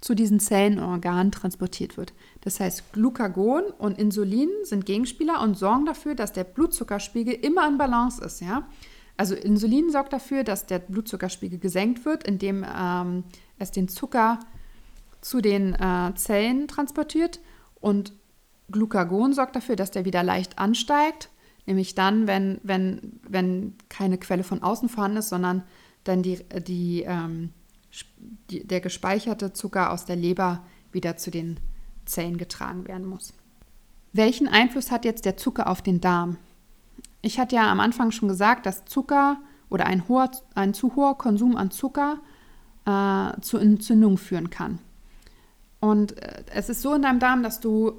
zu 0.01 0.15
diesen 0.15 0.41
Zellen 0.41 0.79
und 0.79 0.85
Organen 0.85 1.31
transportiert 1.31 1.97
wird. 1.97 2.13
Das 2.41 2.59
heißt, 2.59 2.93
Glucagon 2.93 3.65
und 3.79 3.99
Insulin 3.99 4.49
sind 4.65 4.85
Gegenspieler 4.85 5.41
und 5.43 5.57
sorgen 5.57 5.87
dafür, 5.87 6.15
dass 6.15 6.33
der 6.33 6.45
Blutzuckerspiegel 6.45 7.35
immer 7.35 7.69
in 7.69 7.79
Balance 7.79 8.23
ist. 8.25 8.41
Ja? 8.41 8.67
Also 9.17 9.35
Insulin 9.35 9.91
sorgt 9.91 10.13
dafür, 10.13 10.43
dass 10.43 10.67
der 10.67 10.81
Blutzuckerspiegel 10.81 11.59
gesenkt 11.59 12.05
wird, 12.05 12.25
indem 12.27 12.65
ähm, 12.65 13.25
es 13.59 13.71
den 13.71 13.89
Zucker 13.89 14.41
zu 15.21 15.41
den 15.41 15.75
äh, 15.75 16.13
Zellen 16.17 16.67
transportiert 16.67 17.41
und 17.81 18.13
Glucagon 18.71 19.33
sorgt 19.33 19.57
dafür, 19.57 19.77
dass 19.77 19.91
der 19.91 20.05
wieder 20.05 20.23
leicht 20.23 20.59
ansteigt, 20.59 21.31
nämlich 21.67 21.95
dann, 21.95 22.27
wenn, 22.27 22.61
wenn, 22.63 23.21
wenn 23.29 23.75
keine 23.89 24.19
Quelle 24.19 24.45
von 24.45 24.63
außen 24.63 24.89
vorhanden 24.89 25.19
ist, 25.19 25.29
sondern 25.29 25.63
dann 26.05 26.23
die, 26.23 26.39
die, 26.67 27.03
ähm, 27.03 27.51
die, 28.51 28.67
der 28.67 28.81
gespeicherte 28.81 29.53
Zucker 29.53 29.93
aus 29.93 30.05
der 30.05 30.17
Leber 30.17 30.65
wieder 30.91 31.17
zu 31.17 31.31
den 31.31 31.59
Zellen 32.05 32.39
getragen 32.39 32.87
werden 32.89 33.07
muss. 33.07 33.33
Welchen 34.13 34.49
Einfluss 34.49 34.91
hat 34.91 35.05
jetzt 35.05 35.25
der 35.25 35.37
Zucker 35.37 35.69
auf 35.69 35.83
den 35.83 36.01
Darm? 36.01 36.37
Ich 37.23 37.39
hatte 37.39 37.57
ja 37.57 37.71
am 37.71 37.81
Anfang 37.81 38.11
schon 38.11 38.29
gesagt, 38.29 38.67
dass 38.67 38.85
Zucker 38.85 39.39
oder 39.71 39.87
ein, 39.87 40.07
hoher, 40.09 40.31
ein 40.55 40.75
zu 40.75 40.97
hoher 40.97 41.17
Konsum 41.17 41.57
an 41.57 41.71
Zucker 41.71 42.21
äh, 42.85 43.41
zu 43.41 43.59
Entzündung 43.59 44.19
führen 44.19 44.51
kann. 44.51 44.81
Und 45.81 46.19
äh, 46.19 46.45
es 46.53 46.69
ist 46.69 46.83
so 46.83 46.95
in 46.95 47.03
deinem 47.03 47.21
Darm, 47.21 47.43
dass 47.43 47.61
du, 47.61 47.99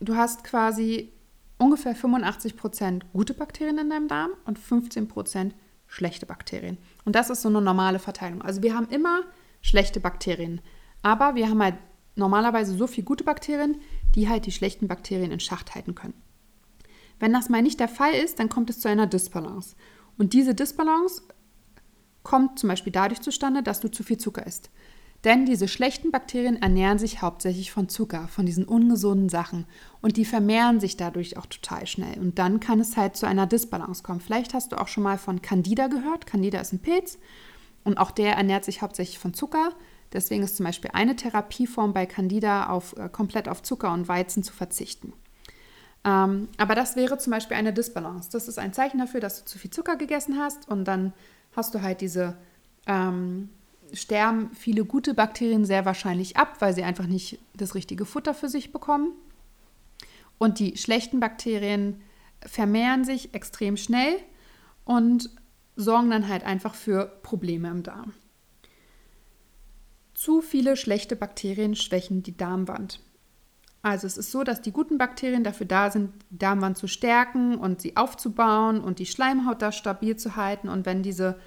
du 0.00 0.16
hast 0.16 0.44
quasi 0.44 1.12
ungefähr 1.58 1.94
85 1.94 2.56
Prozent 2.56 3.12
gute 3.12 3.34
Bakterien 3.34 3.78
in 3.78 3.90
deinem 3.90 4.08
Darm 4.08 4.30
und 4.44 4.58
15 4.58 5.08
Prozent 5.08 5.54
schlechte 5.86 6.26
Bakterien. 6.26 6.78
Und 7.04 7.14
das 7.14 7.30
ist 7.30 7.42
so 7.42 7.48
eine 7.48 7.60
normale 7.60 7.98
Verteilung. 7.98 8.42
Also 8.42 8.62
wir 8.62 8.74
haben 8.74 8.88
immer 8.88 9.22
schlechte 9.60 10.00
Bakterien, 10.00 10.60
aber 11.02 11.34
wir 11.34 11.48
haben 11.48 11.62
halt 11.62 11.76
normalerweise 12.16 12.76
so 12.76 12.86
viele 12.86 13.04
gute 13.04 13.24
Bakterien, 13.24 13.80
die 14.14 14.28
halt 14.28 14.46
die 14.46 14.52
schlechten 14.52 14.88
Bakterien 14.88 15.32
in 15.32 15.40
Schacht 15.40 15.74
halten 15.74 15.94
können. 15.94 16.14
Wenn 17.18 17.32
das 17.32 17.48
mal 17.48 17.62
nicht 17.62 17.80
der 17.80 17.88
Fall 17.88 18.12
ist, 18.12 18.38
dann 18.38 18.48
kommt 18.48 18.70
es 18.70 18.80
zu 18.80 18.88
einer 18.88 19.06
Disbalance. 19.06 19.76
Und 20.18 20.32
diese 20.32 20.54
Disbalance 20.54 21.22
kommt 22.22 22.58
zum 22.58 22.68
Beispiel 22.68 22.92
dadurch 22.92 23.20
zustande, 23.20 23.62
dass 23.62 23.80
du 23.80 23.90
zu 23.90 24.02
viel 24.02 24.18
Zucker 24.18 24.46
isst. 24.46 24.70
Denn 25.24 25.46
diese 25.46 25.68
schlechten 25.68 26.10
Bakterien 26.10 26.60
ernähren 26.60 26.98
sich 26.98 27.22
hauptsächlich 27.22 27.72
von 27.72 27.88
Zucker, 27.88 28.28
von 28.28 28.44
diesen 28.44 28.66
ungesunden 28.66 29.30
Sachen. 29.30 29.64
Und 30.02 30.18
die 30.18 30.26
vermehren 30.26 30.80
sich 30.80 30.98
dadurch 30.98 31.38
auch 31.38 31.46
total 31.46 31.86
schnell. 31.86 32.18
Und 32.20 32.38
dann 32.38 32.60
kann 32.60 32.78
es 32.78 32.98
halt 32.98 33.16
zu 33.16 33.26
einer 33.26 33.46
Disbalance 33.46 34.02
kommen. 34.02 34.20
Vielleicht 34.20 34.52
hast 34.52 34.72
du 34.72 34.80
auch 34.80 34.88
schon 34.88 35.02
mal 35.02 35.16
von 35.16 35.40
Candida 35.40 35.86
gehört. 35.86 36.26
Candida 36.26 36.60
ist 36.60 36.74
ein 36.74 36.80
Pilz. 36.80 37.18
Und 37.84 37.96
auch 37.96 38.10
der 38.10 38.34
ernährt 38.34 38.66
sich 38.66 38.82
hauptsächlich 38.82 39.18
von 39.18 39.32
Zucker. 39.32 39.70
Deswegen 40.12 40.42
ist 40.42 40.56
zum 40.56 40.64
Beispiel 40.64 40.90
eine 40.92 41.16
Therapieform 41.16 41.94
bei 41.94 42.04
Candida 42.04 42.68
auf, 42.68 42.94
äh, 42.96 43.08
komplett 43.08 43.48
auf 43.48 43.62
Zucker 43.62 43.92
und 43.92 44.08
Weizen 44.08 44.42
zu 44.42 44.52
verzichten. 44.52 45.14
Ähm, 46.04 46.48
aber 46.58 46.74
das 46.74 46.96
wäre 46.96 47.16
zum 47.18 47.30
Beispiel 47.30 47.56
eine 47.56 47.72
Disbalance. 47.72 48.28
Das 48.30 48.46
ist 48.46 48.58
ein 48.58 48.74
Zeichen 48.74 48.98
dafür, 48.98 49.20
dass 49.20 49.40
du 49.40 49.46
zu 49.46 49.58
viel 49.58 49.70
Zucker 49.70 49.96
gegessen 49.96 50.38
hast 50.38 50.68
und 50.68 50.84
dann 50.84 51.14
hast 51.56 51.74
du 51.74 51.80
halt 51.80 52.02
diese 52.02 52.36
ähm, 52.86 53.48
sterben 53.94 54.50
viele 54.54 54.84
gute 54.84 55.14
Bakterien 55.14 55.64
sehr 55.64 55.84
wahrscheinlich 55.84 56.36
ab, 56.36 56.56
weil 56.60 56.74
sie 56.74 56.82
einfach 56.82 57.06
nicht 57.06 57.38
das 57.56 57.74
richtige 57.74 58.04
Futter 58.04 58.34
für 58.34 58.48
sich 58.48 58.72
bekommen. 58.72 59.12
Und 60.38 60.58
die 60.58 60.76
schlechten 60.76 61.20
Bakterien 61.20 62.00
vermehren 62.44 63.04
sich 63.04 63.34
extrem 63.34 63.76
schnell 63.76 64.16
und 64.84 65.30
sorgen 65.76 66.10
dann 66.10 66.28
halt 66.28 66.44
einfach 66.44 66.74
für 66.74 67.06
Probleme 67.22 67.68
im 67.68 67.82
Darm. 67.82 68.12
Zu 70.14 70.40
viele 70.40 70.76
schlechte 70.76 71.16
Bakterien 71.16 71.74
schwächen 71.74 72.22
die 72.22 72.36
Darmwand. 72.36 73.00
Also 73.82 74.06
es 74.06 74.16
ist 74.16 74.30
so, 74.30 74.44
dass 74.44 74.62
die 74.62 74.72
guten 74.72 74.96
Bakterien 74.96 75.44
dafür 75.44 75.66
da 75.66 75.90
sind, 75.90 76.10
die 76.30 76.38
Darmwand 76.38 76.78
zu 76.78 76.86
stärken 76.86 77.58
und 77.58 77.82
sie 77.82 77.98
aufzubauen 77.98 78.80
und 78.80 78.98
die 78.98 79.04
Schleimhaut 79.04 79.60
da 79.60 79.72
stabil 79.72 80.16
zu 80.16 80.36
halten. 80.36 80.70
Und 80.70 80.86
wenn 80.86 81.02
diese 81.02 81.38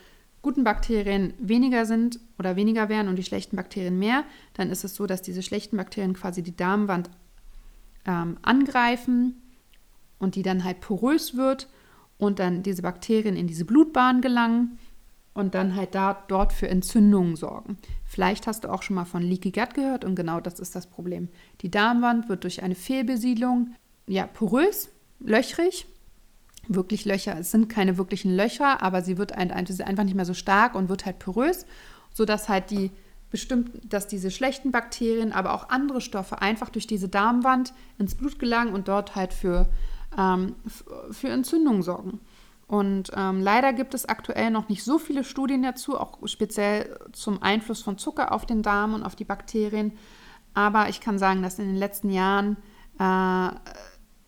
guten 0.47 0.63
Bakterien 0.63 1.33
weniger 1.39 1.85
sind 1.85 2.21
oder 2.39 2.55
weniger 2.55 2.87
wären 2.87 3.09
und 3.09 3.17
die 3.17 3.23
schlechten 3.23 3.57
Bakterien 3.57 3.99
mehr, 3.99 4.23
dann 4.53 4.69
ist 4.69 4.85
es 4.85 4.95
so, 4.95 5.05
dass 5.05 5.21
diese 5.21 5.43
schlechten 5.43 5.75
Bakterien 5.75 6.13
quasi 6.13 6.41
die 6.41 6.55
Darmwand 6.55 7.09
ähm, 8.05 8.37
angreifen 8.43 9.41
und 10.19 10.35
die 10.35 10.43
dann 10.43 10.63
halt 10.63 10.79
porös 10.79 11.35
wird 11.35 11.67
und 12.17 12.39
dann 12.39 12.63
diese 12.63 12.81
Bakterien 12.81 13.35
in 13.35 13.47
diese 13.47 13.65
Blutbahn 13.65 14.21
gelangen 14.21 14.79
und 15.33 15.53
dann 15.53 15.75
halt 15.75 15.93
da 15.95 16.23
dort 16.29 16.53
für 16.53 16.69
Entzündungen 16.69 17.35
sorgen. 17.35 17.77
Vielleicht 18.05 18.47
hast 18.47 18.63
du 18.63 18.69
auch 18.69 18.83
schon 18.83 18.95
mal 18.95 19.03
von 19.03 19.23
Leaky 19.23 19.51
Gut 19.51 19.73
gehört 19.73 20.05
und 20.05 20.15
genau 20.15 20.39
das 20.39 20.61
ist 20.61 20.77
das 20.77 20.87
Problem. 20.87 21.27
Die 21.59 21.69
Darmwand 21.69 22.29
wird 22.29 22.45
durch 22.45 22.63
eine 22.63 22.75
Fehlbesiedlung 22.75 23.75
ja 24.07 24.25
porös, 24.25 24.87
löchrig 25.19 25.87
wirklich 26.69 27.05
Löcher. 27.05 27.37
Es 27.39 27.51
sind 27.51 27.69
keine 27.69 27.97
wirklichen 27.97 28.35
Löcher, 28.35 28.81
aber 28.81 29.01
sie 29.01 29.17
wird 29.17 29.33
ein, 29.33 29.51
einfach 29.51 30.03
nicht 30.03 30.15
mehr 30.15 30.25
so 30.25 30.33
stark 30.33 30.75
und 30.75 30.89
wird 30.89 31.05
halt 31.05 31.19
porös, 31.19 31.65
sodass 32.13 32.49
halt 32.49 32.71
die 32.71 32.91
bestimmt, 33.29 33.71
dass 33.83 34.07
diese 34.07 34.31
schlechten 34.31 34.71
Bakterien, 34.71 35.33
aber 35.33 35.53
auch 35.53 35.69
andere 35.69 36.01
Stoffe 36.01 36.41
einfach 36.41 36.69
durch 36.69 36.87
diese 36.87 37.09
Darmwand 37.09 37.73
ins 37.97 38.15
Blut 38.15 38.39
gelangen 38.39 38.73
und 38.73 38.87
dort 38.87 39.15
halt 39.15 39.33
für, 39.33 39.67
ähm, 40.17 40.55
für 41.11 41.29
Entzündungen 41.29 41.81
sorgen. 41.81 42.21
Und 42.67 43.11
ähm, 43.15 43.41
leider 43.41 43.71
gibt 43.71 43.93
es 43.93 44.05
aktuell 44.05 44.51
noch 44.51 44.67
nicht 44.67 44.83
so 44.83 44.97
viele 44.97 45.23
Studien 45.23 45.63
dazu, 45.63 45.97
auch 45.97 46.19
speziell 46.27 46.99
zum 47.13 47.41
Einfluss 47.41 47.81
von 47.81 47.97
Zucker 47.97 48.33
auf 48.33 48.45
den 48.45 48.61
Darm 48.61 48.93
und 48.93 49.03
auf 49.03 49.15
die 49.15 49.23
Bakterien. 49.23 49.93
Aber 50.53 50.89
ich 50.89 50.99
kann 50.99 51.17
sagen, 51.17 51.41
dass 51.41 51.59
in 51.59 51.67
den 51.67 51.77
letzten 51.77 52.09
Jahren 52.09 52.57
äh, 52.99 53.49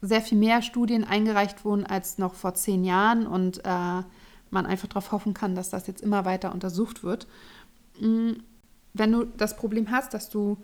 sehr 0.01 0.21
viel 0.21 0.37
mehr 0.37 0.61
Studien 0.61 1.03
eingereicht 1.03 1.65
wurden 1.65 1.85
als 1.85 2.17
noch 2.17 2.33
vor 2.33 2.53
zehn 2.53 2.83
Jahren 2.83 3.27
und 3.27 3.59
äh, 3.65 4.03
man 4.51 4.65
einfach 4.65 4.87
darauf 4.87 5.11
hoffen 5.11 5.33
kann, 5.33 5.55
dass 5.55 5.69
das 5.69 5.87
jetzt 5.87 6.01
immer 6.01 6.25
weiter 6.25 6.53
untersucht 6.53 7.03
wird. 7.03 7.27
Mm, 7.99 8.33
wenn 8.93 9.11
du 9.11 9.25
das 9.25 9.55
Problem 9.57 9.91
hast, 9.91 10.13
dass 10.13 10.29
du 10.29 10.57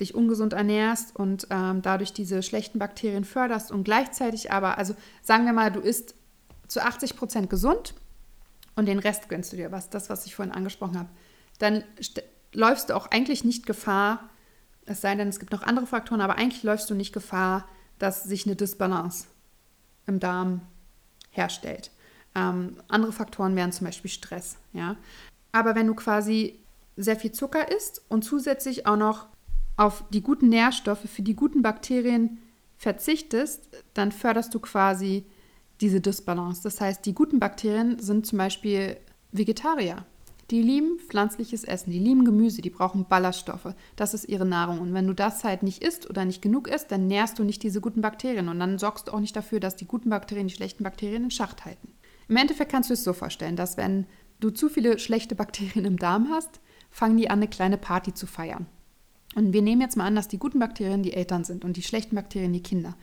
dich 0.00 0.14
ungesund 0.14 0.52
ernährst 0.52 1.16
und 1.16 1.46
ähm, 1.50 1.82
dadurch 1.82 2.12
diese 2.12 2.42
schlechten 2.42 2.78
Bakterien 2.78 3.24
förderst 3.24 3.70
und 3.70 3.84
gleichzeitig 3.84 4.52
aber, 4.52 4.78
also 4.78 4.94
sagen 5.22 5.46
wir 5.46 5.52
mal, 5.52 5.72
du 5.72 5.80
isst 5.80 6.14
zu 6.68 6.82
80 6.82 7.16
Prozent 7.16 7.50
gesund 7.50 7.94
und 8.74 8.86
den 8.86 8.98
Rest 8.98 9.28
gönnst 9.28 9.52
du 9.52 9.56
dir, 9.56 9.72
was 9.72 9.88
das, 9.88 10.10
was 10.10 10.26
ich 10.26 10.34
vorhin 10.34 10.54
angesprochen 10.54 10.98
habe, 10.98 11.08
dann 11.58 11.82
läufst 12.52 12.90
du 12.90 12.96
auch 12.96 13.10
eigentlich 13.10 13.44
nicht 13.44 13.66
Gefahr, 13.66 14.28
es 14.84 15.00
sei 15.00 15.14
denn, 15.14 15.28
es 15.28 15.40
gibt 15.40 15.52
noch 15.52 15.62
andere 15.62 15.86
Faktoren, 15.86 16.20
aber 16.20 16.36
eigentlich 16.36 16.62
läufst 16.62 16.88
du 16.90 16.94
nicht 16.94 17.12
Gefahr, 17.12 17.66
dass 17.98 18.24
sich 18.24 18.46
eine 18.46 18.56
Disbalance 18.56 19.26
im 20.06 20.20
Darm 20.20 20.60
herstellt. 21.30 21.90
Ähm, 22.34 22.76
andere 22.88 23.12
Faktoren 23.12 23.56
wären 23.56 23.72
zum 23.72 23.86
Beispiel 23.86 24.10
Stress. 24.10 24.56
Ja? 24.72 24.96
Aber 25.52 25.74
wenn 25.74 25.86
du 25.86 25.94
quasi 25.94 26.60
sehr 26.96 27.16
viel 27.16 27.32
Zucker 27.32 27.70
isst 27.70 28.02
und 28.08 28.24
zusätzlich 28.24 28.86
auch 28.86 28.96
noch 28.96 29.26
auf 29.76 30.04
die 30.10 30.22
guten 30.22 30.48
Nährstoffe 30.48 31.08
für 31.08 31.22
die 31.22 31.36
guten 31.36 31.62
Bakterien 31.62 32.38
verzichtest, 32.78 33.68
dann 33.94 34.12
förderst 34.12 34.54
du 34.54 34.60
quasi 34.60 35.26
diese 35.80 36.00
Disbalance. 36.00 36.62
Das 36.62 36.80
heißt, 36.80 37.04
die 37.04 37.14
guten 37.14 37.38
Bakterien 37.38 37.98
sind 37.98 38.26
zum 38.26 38.38
Beispiel 38.38 38.96
Vegetarier. 39.32 40.04
Die 40.50 40.62
lieben 40.62 40.98
pflanzliches 41.00 41.64
Essen, 41.64 41.90
die 41.90 41.98
lieben 41.98 42.24
Gemüse, 42.24 42.62
die 42.62 42.70
brauchen 42.70 43.06
Ballaststoffe. 43.08 43.74
Das 43.96 44.14
ist 44.14 44.28
ihre 44.28 44.46
Nahrung. 44.46 44.78
Und 44.80 44.94
wenn 44.94 45.06
du 45.06 45.12
das 45.12 45.42
halt 45.42 45.64
nicht 45.64 45.82
isst 45.82 46.08
oder 46.08 46.24
nicht 46.24 46.40
genug 46.40 46.68
isst, 46.68 46.92
dann 46.92 47.08
nährst 47.08 47.38
du 47.38 47.44
nicht 47.44 47.62
diese 47.64 47.80
guten 47.80 48.00
Bakterien. 48.00 48.48
Und 48.48 48.60
dann 48.60 48.78
sorgst 48.78 49.08
du 49.08 49.12
auch 49.12 49.20
nicht 49.20 49.34
dafür, 49.34 49.58
dass 49.58 49.74
die 49.74 49.86
guten 49.86 50.10
Bakterien 50.10 50.46
die 50.46 50.54
schlechten 50.54 50.84
Bakterien 50.84 51.24
in 51.24 51.30
Schacht 51.32 51.64
halten. 51.64 51.92
Im 52.28 52.36
Endeffekt 52.36 52.70
kannst 52.70 52.90
du 52.90 52.94
es 52.94 53.02
so 53.02 53.12
vorstellen, 53.12 53.56
dass 53.56 53.76
wenn 53.76 54.06
du 54.38 54.50
zu 54.50 54.68
viele 54.68 54.98
schlechte 55.00 55.34
Bakterien 55.34 55.84
im 55.84 55.98
Darm 55.98 56.28
hast, 56.30 56.60
fangen 56.90 57.16
die 57.16 57.28
an, 57.28 57.40
eine 57.40 57.48
kleine 57.48 57.78
Party 57.78 58.14
zu 58.14 58.26
feiern. 58.26 58.66
Und 59.34 59.52
wir 59.52 59.62
nehmen 59.62 59.80
jetzt 59.80 59.96
mal 59.96 60.06
an, 60.06 60.14
dass 60.14 60.28
die 60.28 60.38
guten 60.38 60.60
Bakterien 60.60 61.02
die 61.02 61.12
Eltern 61.12 61.44
sind 61.44 61.64
und 61.64 61.76
die 61.76 61.82
schlechten 61.82 62.14
Bakterien 62.14 62.52
die 62.52 62.62
Kinder. 62.62 62.96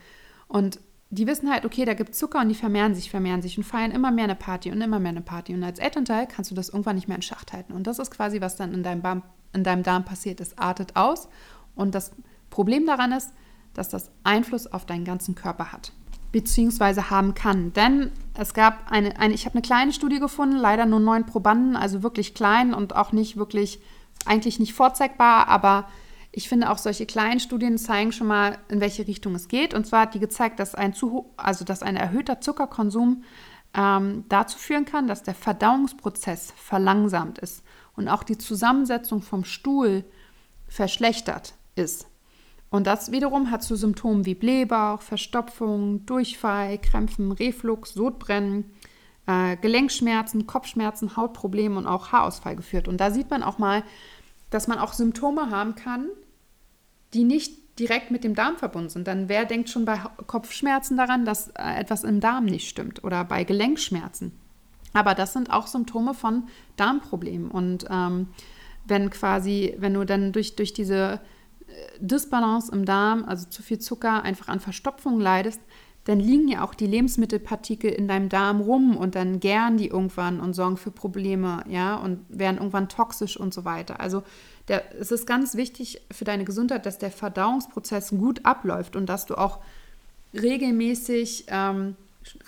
Und 0.48 0.80
die 1.10 1.26
wissen 1.26 1.50
halt, 1.50 1.64
okay, 1.64 1.84
da 1.84 1.94
gibt 1.94 2.10
es 2.10 2.18
Zucker 2.18 2.40
und 2.40 2.48
die 2.48 2.54
vermehren 2.54 2.94
sich, 2.94 3.10
vermehren 3.10 3.42
sich 3.42 3.56
und 3.56 3.64
feiern 3.64 3.90
immer 3.90 4.10
mehr 4.10 4.24
eine 4.24 4.34
Party 4.34 4.72
und 4.72 4.80
immer 4.80 4.98
mehr 4.98 5.10
eine 5.10 5.20
Party. 5.20 5.54
Und 5.54 5.62
als 5.62 5.78
Elternteil 5.78 6.26
kannst 6.26 6.50
du 6.50 6.54
das 6.54 6.70
irgendwann 6.70 6.96
nicht 6.96 7.08
mehr 7.08 7.16
in 7.16 7.22
Schacht 7.22 7.52
halten. 7.52 7.72
Und 7.72 7.86
das 7.86 7.98
ist 7.98 8.10
quasi, 8.10 8.40
was 8.40 8.56
dann 8.56 8.74
in 8.74 8.82
deinem, 8.82 9.02
Darm, 9.02 9.22
in 9.52 9.64
deinem 9.64 9.82
Darm 9.82 10.04
passiert. 10.04 10.40
Es 10.40 10.58
artet 10.58 10.96
aus. 10.96 11.28
Und 11.74 11.94
das 11.94 12.12
Problem 12.50 12.86
daran 12.86 13.12
ist, 13.12 13.32
dass 13.74 13.88
das 13.88 14.10
Einfluss 14.22 14.66
auf 14.66 14.86
deinen 14.86 15.04
ganzen 15.04 15.34
Körper 15.34 15.72
hat. 15.72 15.92
Beziehungsweise 16.32 17.10
haben 17.10 17.34
kann. 17.34 17.72
Denn 17.74 18.10
es 18.36 18.54
gab 18.54 18.90
eine, 18.90 19.18
eine 19.20 19.34
ich 19.34 19.44
habe 19.46 19.54
eine 19.54 19.62
kleine 19.62 19.92
Studie 19.92 20.18
gefunden, 20.18 20.56
leider 20.56 20.86
nur 20.86 21.00
neun 21.00 21.26
Probanden, 21.26 21.76
also 21.76 22.02
wirklich 22.02 22.34
klein 22.34 22.74
und 22.74 22.96
auch 22.96 23.12
nicht 23.12 23.36
wirklich, 23.36 23.80
eigentlich 24.24 24.58
nicht 24.58 24.74
vorzeigbar, 24.74 25.48
aber 25.48 25.86
ich 26.36 26.48
finde 26.48 26.70
auch 26.70 26.78
solche 26.78 27.06
kleinen 27.06 27.38
Studien 27.38 27.78
zeigen 27.78 28.10
schon 28.10 28.26
mal, 28.26 28.58
in 28.68 28.80
welche 28.80 29.06
Richtung 29.06 29.36
es 29.36 29.46
geht. 29.46 29.72
Und 29.72 29.86
zwar 29.86 30.02
hat 30.02 30.14
die 30.14 30.18
gezeigt, 30.18 30.58
dass 30.58 30.74
ein, 30.74 30.92
zu, 30.92 31.32
also 31.36 31.64
dass 31.64 31.82
ein 31.82 31.94
erhöhter 31.94 32.40
Zuckerkonsum 32.40 33.22
ähm, 33.72 34.24
dazu 34.28 34.58
führen 34.58 34.84
kann, 34.84 35.06
dass 35.06 35.22
der 35.22 35.34
Verdauungsprozess 35.34 36.52
verlangsamt 36.56 37.38
ist 37.38 37.62
und 37.94 38.08
auch 38.08 38.24
die 38.24 38.36
Zusammensetzung 38.36 39.22
vom 39.22 39.44
Stuhl 39.44 40.04
verschlechtert 40.66 41.54
ist. 41.76 42.08
Und 42.68 42.88
das 42.88 43.12
wiederum 43.12 43.52
hat 43.52 43.62
zu 43.62 43.76
Symptomen 43.76 44.26
wie 44.26 44.34
Blähbauch, 44.34 45.02
Verstopfung, 45.02 46.04
Durchfall, 46.04 46.78
Krämpfen, 46.78 47.30
Reflux, 47.30 47.94
Sodbrennen, 47.94 48.72
äh, 49.26 49.56
Gelenkschmerzen, 49.56 50.48
Kopfschmerzen, 50.48 51.16
Hautprobleme 51.16 51.78
und 51.78 51.86
auch 51.86 52.10
Haarausfall 52.10 52.56
geführt. 52.56 52.88
Und 52.88 52.96
da 52.96 53.12
sieht 53.12 53.30
man 53.30 53.44
auch 53.44 53.58
mal, 53.58 53.84
dass 54.50 54.66
man 54.66 54.78
auch 54.78 54.92
Symptome 54.92 55.50
haben 55.50 55.76
kann, 55.76 56.08
die 57.14 57.24
nicht 57.24 57.78
direkt 57.78 58.10
mit 58.10 58.24
dem 58.24 58.34
Darm 58.34 58.56
verbunden 58.56 58.88
sind. 58.88 59.08
Dann 59.08 59.28
wer 59.28 59.44
denkt 59.44 59.68
schon 59.68 59.84
bei 59.84 59.98
Kopfschmerzen 60.26 60.96
daran, 60.96 61.24
dass 61.24 61.48
äh, 61.48 61.80
etwas 61.80 62.04
im 62.04 62.20
Darm 62.20 62.44
nicht 62.44 62.68
stimmt 62.68 63.02
oder 63.02 63.24
bei 63.24 63.44
Gelenkschmerzen. 63.44 64.32
Aber 64.92 65.14
das 65.14 65.32
sind 65.32 65.50
auch 65.50 65.66
Symptome 65.66 66.14
von 66.14 66.44
Darmproblemen. 66.76 67.50
Und 67.50 67.86
ähm, 67.90 68.28
wenn 68.86 69.10
quasi, 69.10 69.74
wenn 69.78 69.94
du 69.94 70.04
dann 70.04 70.32
durch, 70.32 70.54
durch 70.54 70.72
diese 70.72 71.20
äh, 71.66 71.72
Disbalance 71.98 72.70
im 72.72 72.84
Darm, 72.84 73.24
also 73.24 73.48
zu 73.48 73.62
viel 73.62 73.80
Zucker, 73.80 74.22
einfach 74.22 74.48
an 74.48 74.60
Verstopfung 74.60 75.18
leidest, 75.20 75.60
dann 76.04 76.20
liegen 76.20 76.48
ja 76.48 76.62
auch 76.62 76.74
die 76.74 76.86
Lebensmittelpartikel 76.86 77.90
in 77.90 78.06
deinem 78.06 78.28
Darm 78.28 78.60
rum 78.60 78.96
und 78.96 79.14
dann 79.14 79.40
gären 79.40 79.78
die 79.78 79.88
irgendwann 79.88 80.38
und 80.38 80.52
sorgen 80.52 80.76
für 80.76 80.90
Probleme, 80.90 81.64
ja, 81.66 81.96
und 81.96 82.20
werden 82.28 82.58
irgendwann 82.58 82.90
toxisch 82.90 83.38
und 83.38 83.54
so 83.54 83.64
weiter. 83.64 84.00
Also 84.00 84.22
der, 84.68 84.98
es 84.98 85.12
ist 85.12 85.26
ganz 85.26 85.56
wichtig 85.56 86.00
für 86.10 86.24
deine 86.24 86.44
Gesundheit, 86.44 86.86
dass 86.86 86.98
der 86.98 87.10
Verdauungsprozess 87.10 88.10
gut 88.10 88.44
abläuft 88.44 88.96
und 88.96 89.06
dass 89.06 89.26
du 89.26 89.36
auch 89.36 89.60
regelmäßig 90.32 91.46
ähm, 91.48 91.96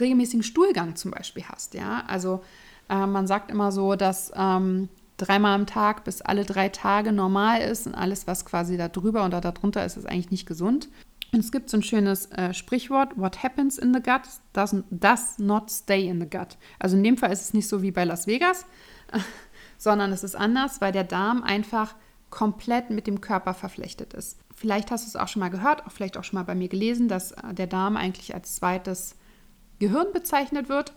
regelmäßigen 0.00 0.42
Stuhlgang 0.42 0.96
zum 0.96 1.10
Beispiel 1.10 1.44
hast, 1.44 1.74
ja. 1.74 2.04
Also 2.06 2.42
äh, 2.88 3.06
man 3.06 3.26
sagt 3.26 3.50
immer 3.50 3.72
so, 3.72 3.94
dass 3.94 4.32
ähm, 4.34 4.88
dreimal 5.16 5.54
am 5.54 5.66
Tag 5.66 6.04
bis 6.04 6.22
alle 6.22 6.44
drei 6.44 6.68
Tage 6.68 7.12
normal 7.12 7.60
ist 7.60 7.86
und 7.86 7.94
alles, 7.94 8.26
was 8.26 8.44
quasi 8.44 8.76
da 8.76 8.88
drüber 8.88 9.24
oder 9.24 9.40
darunter 9.40 9.84
ist, 9.84 9.96
ist 9.96 10.06
eigentlich 10.06 10.30
nicht 10.30 10.46
gesund. 10.46 10.88
Und 11.32 11.40
es 11.40 11.52
gibt 11.52 11.70
so 11.70 11.76
ein 11.76 11.82
schönes 11.82 12.26
äh, 12.32 12.54
Sprichwort, 12.54 13.16
what 13.16 13.42
happens 13.42 13.78
in 13.78 13.92
the 13.92 14.00
gut 14.00 14.22
does, 14.52 14.76
does 14.90 15.38
not 15.38 15.70
stay 15.70 16.08
in 16.08 16.20
the 16.20 16.28
gut. 16.28 16.56
Also 16.78 16.96
in 16.96 17.04
dem 17.04 17.18
Fall 17.18 17.32
ist 17.32 17.42
es 17.42 17.54
nicht 17.54 17.68
so 17.68 17.82
wie 17.82 17.90
bei 17.90 18.04
Las 18.04 18.26
Vegas, 18.26 18.64
sondern 19.78 20.12
es 20.12 20.22
ist 20.22 20.36
anders, 20.36 20.80
weil 20.80 20.92
der 20.92 21.04
Darm 21.04 21.42
einfach 21.42 21.94
komplett 22.30 22.90
mit 22.90 23.06
dem 23.06 23.20
Körper 23.20 23.54
verflechtet 23.54 24.14
ist. 24.14 24.38
Vielleicht 24.54 24.90
hast 24.90 25.04
du 25.04 25.08
es 25.08 25.16
auch 25.16 25.28
schon 25.28 25.40
mal 25.40 25.50
gehört, 25.50 25.86
auch 25.86 25.92
vielleicht 25.92 26.16
auch 26.16 26.24
schon 26.24 26.38
mal 26.38 26.44
bei 26.44 26.54
mir 26.54 26.68
gelesen, 26.68 27.08
dass 27.08 27.32
äh, 27.32 27.54
der 27.54 27.66
Darm 27.66 27.96
eigentlich 27.96 28.34
als 28.34 28.56
zweites 28.56 29.16
Gehirn 29.78 30.06
bezeichnet 30.12 30.68
wird. 30.68 30.94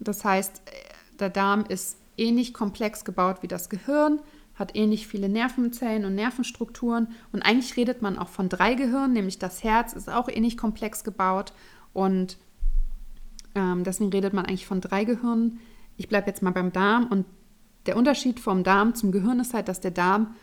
Das 0.00 0.24
heißt, 0.24 0.62
äh, 0.66 1.16
der 1.18 1.30
Darm 1.30 1.64
ist 1.66 1.98
ähnlich 2.16 2.52
komplex 2.52 3.04
gebaut 3.04 3.38
wie 3.42 3.48
das 3.48 3.68
Gehirn, 3.68 4.20
hat 4.54 4.74
ähnlich 4.74 5.06
viele 5.06 5.28
Nervenzellen 5.28 6.04
und 6.04 6.14
Nervenstrukturen. 6.14 7.08
Und 7.32 7.42
eigentlich 7.42 7.76
redet 7.76 8.02
man 8.02 8.18
auch 8.18 8.28
von 8.28 8.48
drei 8.48 8.74
Gehirnen, 8.74 9.12
nämlich 9.12 9.38
das 9.38 9.62
Herz 9.62 9.92
ist 9.92 10.08
auch 10.08 10.28
ähnlich 10.28 10.56
komplex 10.56 11.04
gebaut. 11.04 11.52
Und 11.92 12.38
ähm, 13.54 13.84
deswegen 13.84 14.10
redet 14.10 14.32
man 14.32 14.46
eigentlich 14.46 14.66
von 14.66 14.80
drei 14.80 15.04
Gehirnen. 15.04 15.60
Ich 15.96 16.08
bleibe 16.08 16.26
jetzt 16.26 16.42
mal 16.42 16.52
beim 16.52 16.72
Darm. 16.72 17.06
Und 17.06 17.26
der 17.86 17.96
Unterschied 17.96 18.40
vom 18.40 18.64
Darm 18.64 18.94
zum 18.94 19.12
Gehirn 19.12 19.40
ist 19.40 19.54
halt, 19.54 19.68
dass 19.68 19.80
der 19.80 19.90
Darm 19.90 20.34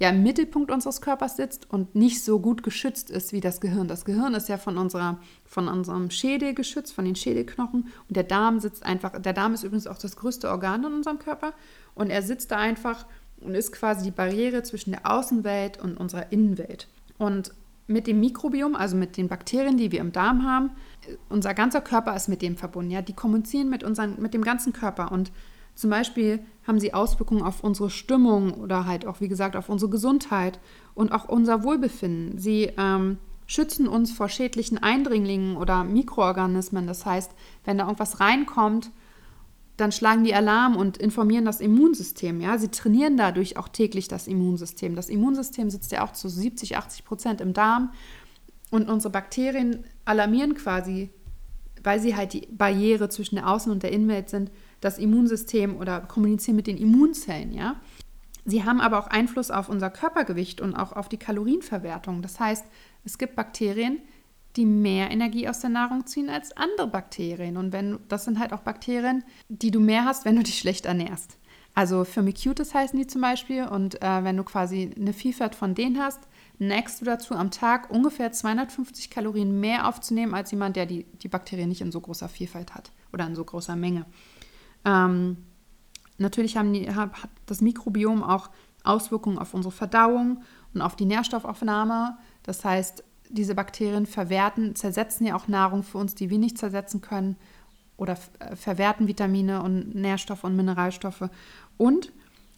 ja 0.00 0.08
im 0.08 0.22
Mittelpunkt 0.22 0.70
unseres 0.70 1.02
Körpers 1.02 1.36
sitzt 1.36 1.70
und 1.70 1.94
nicht 1.94 2.24
so 2.24 2.40
gut 2.40 2.62
geschützt 2.62 3.10
ist 3.10 3.32
wie 3.34 3.40
das 3.40 3.60
Gehirn. 3.60 3.86
Das 3.86 4.06
Gehirn 4.06 4.34
ist 4.34 4.48
ja 4.48 4.56
von, 4.56 4.78
unserer, 4.78 5.20
von 5.44 5.68
unserem 5.68 6.10
Schädel 6.10 6.54
geschützt, 6.54 6.94
von 6.94 7.04
den 7.04 7.14
Schädelknochen. 7.14 7.88
Und 8.08 8.16
der 8.16 8.24
Darm 8.24 8.60
sitzt 8.60 8.84
einfach, 8.84 9.20
der 9.20 9.34
Darm 9.34 9.52
ist 9.52 9.62
übrigens 9.62 9.86
auch 9.86 9.98
das 9.98 10.16
größte 10.16 10.48
Organ 10.48 10.84
in 10.84 10.94
unserem 10.94 11.18
Körper. 11.18 11.52
Und 11.94 12.08
er 12.08 12.22
sitzt 12.22 12.50
da 12.50 12.56
einfach 12.56 13.04
und 13.40 13.54
ist 13.54 13.72
quasi 13.72 14.04
die 14.04 14.10
Barriere 14.10 14.62
zwischen 14.62 14.92
der 14.92 15.10
Außenwelt 15.10 15.78
und 15.78 15.98
unserer 15.98 16.32
Innenwelt. 16.32 16.88
Und 17.18 17.52
mit 17.86 18.06
dem 18.06 18.20
Mikrobiom, 18.20 18.76
also 18.76 18.96
mit 18.96 19.18
den 19.18 19.28
Bakterien, 19.28 19.76
die 19.76 19.92
wir 19.92 20.00
im 20.00 20.12
Darm 20.12 20.44
haben, 20.44 20.70
unser 21.28 21.52
ganzer 21.52 21.82
Körper 21.82 22.16
ist 22.16 22.28
mit 22.28 22.40
dem 22.40 22.56
verbunden. 22.56 22.90
Ja? 22.90 23.02
Die 23.02 23.12
kommunizieren 23.12 23.68
mit, 23.68 23.84
unseren, 23.84 24.20
mit 24.20 24.32
dem 24.32 24.44
ganzen 24.44 24.72
Körper. 24.72 25.12
Und 25.12 25.30
zum 25.80 25.88
Beispiel 25.88 26.40
haben 26.66 26.78
sie 26.78 26.92
Auswirkungen 26.92 27.42
auf 27.42 27.64
unsere 27.64 27.88
Stimmung 27.88 28.52
oder 28.52 28.84
halt 28.84 29.06
auch, 29.06 29.20
wie 29.20 29.28
gesagt, 29.28 29.56
auf 29.56 29.70
unsere 29.70 29.90
Gesundheit 29.90 30.60
und 30.94 31.10
auch 31.10 31.26
unser 31.26 31.64
Wohlbefinden. 31.64 32.36
Sie 32.38 32.70
ähm, 32.76 33.16
schützen 33.46 33.88
uns 33.88 34.12
vor 34.12 34.28
schädlichen 34.28 34.76
Eindringlingen 34.76 35.56
oder 35.56 35.82
Mikroorganismen. 35.84 36.86
Das 36.86 37.06
heißt, 37.06 37.32
wenn 37.64 37.78
da 37.78 37.84
irgendwas 37.84 38.20
reinkommt, 38.20 38.90
dann 39.78 39.90
schlagen 39.90 40.22
die 40.22 40.34
Alarm 40.34 40.76
und 40.76 40.98
informieren 40.98 41.46
das 41.46 41.62
Immunsystem. 41.62 42.42
Ja? 42.42 42.58
Sie 42.58 42.68
trainieren 42.68 43.16
dadurch 43.16 43.56
auch 43.56 43.68
täglich 43.68 44.06
das 44.06 44.28
Immunsystem. 44.28 44.94
Das 44.94 45.08
Immunsystem 45.08 45.70
sitzt 45.70 45.92
ja 45.92 46.04
auch 46.04 46.12
zu 46.12 46.28
70, 46.28 46.76
80 46.76 47.06
Prozent 47.06 47.40
im 47.40 47.54
Darm 47.54 47.90
und 48.70 48.90
unsere 48.90 49.10
Bakterien 49.10 49.84
alarmieren 50.04 50.54
quasi, 50.54 51.08
weil 51.82 52.00
sie 52.00 52.14
halt 52.14 52.34
die 52.34 52.46
Barriere 52.50 53.08
zwischen 53.08 53.36
der 53.36 53.46
Außen- 53.46 53.70
und 53.70 53.82
der 53.82 53.92
Innenwelt 53.92 54.28
sind, 54.28 54.50
das 54.80 54.98
Immunsystem 54.98 55.76
oder 55.76 56.00
kommunizieren 56.00 56.56
mit 56.56 56.66
den 56.66 56.78
Immunzellen. 56.78 57.52
Ja? 57.52 57.76
Sie 58.44 58.64
haben 58.64 58.80
aber 58.80 58.98
auch 58.98 59.06
Einfluss 59.06 59.50
auf 59.50 59.68
unser 59.68 59.90
Körpergewicht 59.90 60.60
und 60.60 60.74
auch 60.74 60.92
auf 60.92 61.08
die 61.08 61.18
Kalorienverwertung. 61.18 62.22
Das 62.22 62.40
heißt, 62.40 62.64
es 63.04 63.18
gibt 63.18 63.36
Bakterien, 63.36 63.98
die 64.56 64.66
mehr 64.66 65.10
Energie 65.10 65.48
aus 65.48 65.60
der 65.60 65.70
Nahrung 65.70 66.06
ziehen 66.06 66.28
als 66.28 66.56
andere 66.56 66.88
Bakterien. 66.88 67.56
Und 67.56 67.72
wenn 67.72 67.98
das 68.08 68.24
sind 68.24 68.38
halt 68.38 68.52
auch 68.52 68.60
Bakterien, 68.60 69.24
die 69.48 69.70
du 69.70 69.80
mehr 69.80 70.04
hast, 70.04 70.24
wenn 70.24 70.36
du 70.36 70.42
dich 70.42 70.58
schlecht 70.58 70.86
ernährst. 70.86 71.36
Also 71.74 72.04
Firmicutes 72.04 72.74
heißen 72.74 72.98
die 72.98 73.06
zum 73.06 73.20
Beispiel. 73.20 73.64
Und 73.66 74.02
äh, 74.02 74.24
wenn 74.24 74.36
du 74.36 74.42
quasi 74.42 74.90
eine 74.96 75.12
Vielfalt 75.12 75.54
von 75.54 75.74
denen 75.74 75.98
hast, 75.98 76.20
neigst 76.58 77.00
du 77.00 77.04
dazu, 77.04 77.34
am 77.34 77.50
Tag 77.50 77.90
ungefähr 77.90 78.32
250 78.32 79.10
Kalorien 79.10 79.60
mehr 79.60 79.86
aufzunehmen 79.86 80.34
als 80.34 80.50
jemand, 80.50 80.76
der 80.76 80.86
die, 80.86 81.04
die 81.04 81.28
Bakterien 81.28 81.68
nicht 81.68 81.80
in 81.80 81.92
so 81.92 82.00
großer 82.00 82.28
Vielfalt 82.28 82.74
hat 82.74 82.90
oder 83.12 83.26
in 83.26 83.36
so 83.36 83.44
großer 83.44 83.76
Menge. 83.76 84.04
Ähm, 84.84 85.36
natürlich 86.18 86.56
haben 86.56 86.72
die, 86.72 86.90
hat 86.90 87.10
das 87.46 87.60
Mikrobiom 87.60 88.22
auch 88.22 88.50
Auswirkungen 88.84 89.38
auf 89.38 89.54
unsere 89.54 89.72
Verdauung 89.72 90.42
und 90.74 90.82
auf 90.82 90.96
die 90.96 91.04
Nährstoffaufnahme. 91.04 92.16
Das 92.42 92.64
heißt, 92.64 93.04
diese 93.28 93.54
Bakterien 93.54 94.06
verwerten, 94.06 94.74
zersetzen 94.74 95.26
ja 95.26 95.36
auch 95.36 95.48
Nahrung 95.48 95.82
für 95.82 95.98
uns, 95.98 96.14
die 96.14 96.30
wir 96.30 96.38
nicht 96.38 96.58
zersetzen 96.58 97.00
können. 97.00 97.36
oder 97.96 98.16
äh, 98.38 98.56
verwerten 98.56 99.08
Vitamine 99.08 99.62
und 99.62 99.94
Nährstoffe 99.94 100.44
und 100.44 100.56
Mineralstoffe. 100.56 101.28
Und 101.76 102.12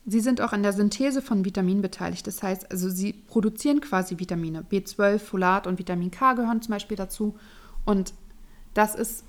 sie 0.06 0.20
sind 0.20 0.40
auch 0.40 0.52
an 0.52 0.62
der 0.62 0.72
Synthese 0.72 1.20
von 1.20 1.44
Vitaminen 1.44 1.82
beteiligt. 1.82 2.26
Das 2.28 2.44
heißt, 2.44 2.70
also 2.70 2.88
sie 2.88 3.12
produzieren 3.12 3.80
quasi 3.80 4.20
Vitamine. 4.20 4.62
B12, 4.62 5.18
Folat 5.18 5.66
und 5.66 5.80
Vitamin 5.80 6.12
K 6.12 6.34
gehören 6.34 6.62
zum 6.62 6.72
Beispiel 6.72 6.96
dazu. 6.96 7.36
Und 7.84 8.14
das 8.74 8.94
ist 8.94 9.24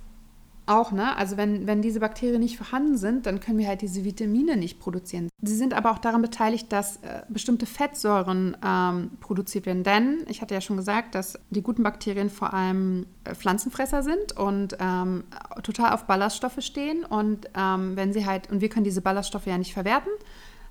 auch, 0.66 0.92
ne? 0.92 1.16
Also 1.18 1.36
wenn, 1.38 1.68
wenn 1.68 1.82
diese 1.82 2.00
Bakterien 2.00 2.40
nicht 2.40 2.58
vorhanden 2.58 2.98
sind, 2.98 3.26
dann 3.26 3.40
können 3.40 3.58
wir 3.58 3.68
halt 3.68 3.82
diese 3.82 4.06
Vitamine 4.06 4.56
nicht 4.56 4.80
produzieren. 4.80 5.30
Sie 5.42 5.56
sind 5.56 5.74
aber 5.74 5.92
auch 5.92 6.00
daran 6.00 6.22
beteiligt, 6.22 6.72
dass 6.72 6.98
äh, 6.98 7.24
bestimmte 7.28 7.66
Fettsäuren 7.66 8.56
ähm, 8.66 9.12
produziert 9.20 9.66
werden. 9.66 9.84
Denn 9.84 10.26
ich 10.28 10.42
hatte 10.42 10.54
ja 10.54 10.62
schon 10.62 10.78
gesagt, 10.78 11.16
dass 11.16 11.38
die 11.50 11.62
guten 11.62 11.84
Bakterien 11.84 12.30
vor 12.30 12.54
allem 12.54 13.06
äh, 13.26 13.36
Pflanzenfresser 13.36 14.04
sind 14.04 14.38
und 14.38 14.78
ähm, 14.80 15.26
total 15.64 15.94
auf 15.94 16.06
Ballaststoffe 16.06 16.62
stehen. 16.62 17.04
Und 17.04 17.50
ähm, 17.58 17.96
wenn 17.96 18.14
sie 18.14 18.26
halt, 18.26 18.50
und 18.50 18.62
wir 18.62 18.70
können 18.70 18.86
diese 18.86 19.02
Ballaststoffe 19.02 19.48
ja 19.48 19.58
nicht 19.58 19.74
verwerten, 19.74 20.12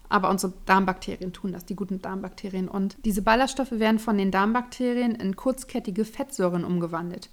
aber 0.09 0.31
unsere 0.31 0.53
Darmbakterien 0.67 1.33
tun 1.33 1.53
das, 1.53 1.65
die 1.65 1.77
guten 1.77 2.01
Darmbakterien. 2.01 2.69
Und 2.69 2.97
diese 3.05 3.23
Ballaststoffe 3.23 3.73
werden 3.73 3.99
von 3.99 4.19
den 4.19 4.31
Darmbakterien 4.31 5.15
in 5.15 5.37
kurzkettige 5.37 6.05
Fettsäuren 6.05 6.65
umgewandelt. 6.65 7.31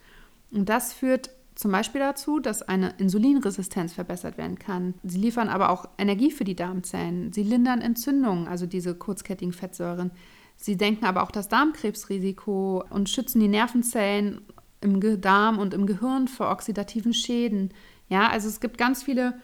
Und 0.51 0.69
das 0.69 0.93
führt 0.93 1.29
zum 1.59 1.73
Beispiel 1.73 1.99
dazu, 1.99 2.39
dass 2.39 2.61
eine 2.61 2.93
Insulinresistenz 2.99 3.91
verbessert 3.91 4.37
werden 4.37 4.57
kann. 4.57 4.93
Sie 5.03 5.17
liefern 5.17 5.49
aber 5.49 5.71
auch 5.71 5.89
Energie 5.97 6.31
für 6.31 6.45
die 6.45 6.55
Darmzellen. 6.55 7.33
Sie 7.33 7.43
lindern 7.43 7.81
Entzündungen, 7.81 8.47
also 8.47 8.65
diese 8.65 8.95
kurzkettigen 8.95 9.51
Fettsäuren. 9.51 10.11
Sie 10.55 10.77
denken 10.77 11.03
aber 11.03 11.21
auch 11.21 11.31
das 11.31 11.49
Darmkrebsrisiko 11.49 12.85
und 12.89 13.09
schützen 13.09 13.41
die 13.41 13.49
Nervenzellen 13.49 14.39
im 14.79 15.01
Darm 15.19 15.59
und 15.59 15.73
im 15.73 15.85
Gehirn 15.85 16.29
vor 16.29 16.49
oxidativen 16.49 17.13
Schäden. 17.13 17.73
Ja, 18.07 18.29
also 18.29 18.47
es 18.47 18.61
gibt 18.61 18.77
ganz 18.77 19.03
viele 19.03 19.37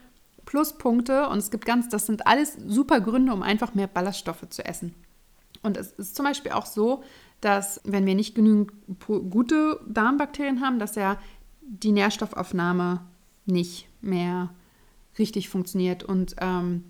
Pluspunkte 0.46 1.28
und 1.28 1.36
es 1.36 1.50
gibt 1.50 1.66
ganz, 1.66 1.90
das 1.90 2.06
sind 2.06 2.26
alles 2.26 2.56
super 2.66 3.02
Gründe, 3.02 3.34
um 3.34 3.42
einfach 3.42 3.74
mehr 3.74 3.88
Ballaststoffe 3.88 4.48
zu 4.48 4.64
essen. 4.64 4.94
Und 5.62 5.76
es 5.76 5.92
ist 5.92 6.16
zum 6.16 6.24
Beispiel 6.24 6.52
auch 6.52 6.64
so, 6.64 7.02
dass 7.40 7.80
wenn 7.84 8.06
wir 8.06 8.14
nicht 8.14 8.34
genügend 8.34 8.72
gute 9.06 9.80
Darmbakterien 9.86 10.62
haben, 10.62 10.78
dass 10.78 10.94
ja 10.94 11.18
die 11.68 11.92
Nährstoffaufnahme 11.92 13.00
nicht 13.44 13.88
mehr 14.00 14.50
richtig 15.18 15.48
funktioniert. 15.48 16.02
Und 16.02 16.36
ähm, 16.40 16.84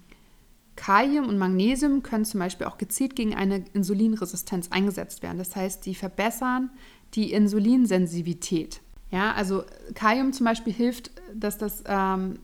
Kalium 0.75 1.29
und 1.29 1.39
Magnesium 1.39 2.03
können 2.03 2.25
zum 2.25 2.41
Beispiel 2.41 2.67
auch 2.67 2.79
gezielt 2.79 3.17
gegen 3.17 3.35
eine 3.35 3.65
Insulinresistenz 3.73 4.69
eingesetzt 4.71 5.23
werden. 5.23 5.39
Das 5.39 5.57
heißt, 5.57 5.85
die 5.87 5.95
verbessern 5.95 6.71
die 7.15 7.33
Insulinsensitivität. 7.33 8.81
Ja, 9.11 9.33
also 9.33 9.65
Kalium 9.95 10.33
zum 10.33 10.45
Beispiel 10.45 10.73
hilft, 10.73 11.13
dass 11.35 11.59
das, 11.59 11.85
ähm, 11.87 12.41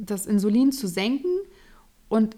das 0.00 0.26
Insulin 0.26 0.72
zu 0.72 0.88
senken 0.88 1.30
und 2.08 2.36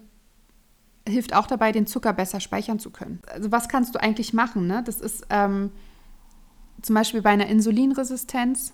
hilft 1.07 1.35
auch 1.35 1.47
dabei, 1.47 1.71
den 1.71 1.87
Zucker 1.87 2.13
besser 2.13 2.39
speichern 2.39 2.79
zu 2.79 2.91
können. 2.91 3.21
Also 3.27 3.51
was 3.51 3.67
kannst 3.67 3.95
du 3.95 4.01
eigentlich 4.01 4.33
machen? 4.33 4.67
Ne? 4.67 4.83
Das 4.85 5.01
ist 5.01 5.25
ähm, 5.29 5.71
zum 6.81 6.95
Beispiel 6.95 7.21
bei 7.21 7.31
einer 7.31 7.47
Insulinresistenz 7.47 8.73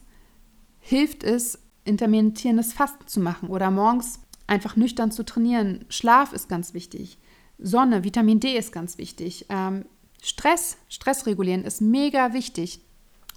hilft 0.81 1.23
es, 1.23 1.59
intermittierendes 1.85 2.73
Fasten 2.73 3.07
zu 3.07 3.19
machen 3.21 3.49
oder 3.49 3.71
morgens 3.71 4.19
einfach 4.47 4.75
nüchtern 4.75 5.11
zu 5.11 5.23
trainieren. 5.23 5.85
Schlaf 5.89 6.33
ist 6.33 6.49
ganz 6.49 6.73
wichtig. 6.73 7.17
Sonne, 7.57 8.03
Vitamin 8.03 8.39
D 8.39 8.57
ist 8.57 8.71
ganz 8.71 8.97
wichtig. 8.97 9.45
Ähm, 9.49 9.85
Stress, 10.21 10.77
Stress 10.89 11.25
regulieren 11.25 11.63
ist 11.63 11.81
mega 11.81 12.33
wichtig 12.33 12.81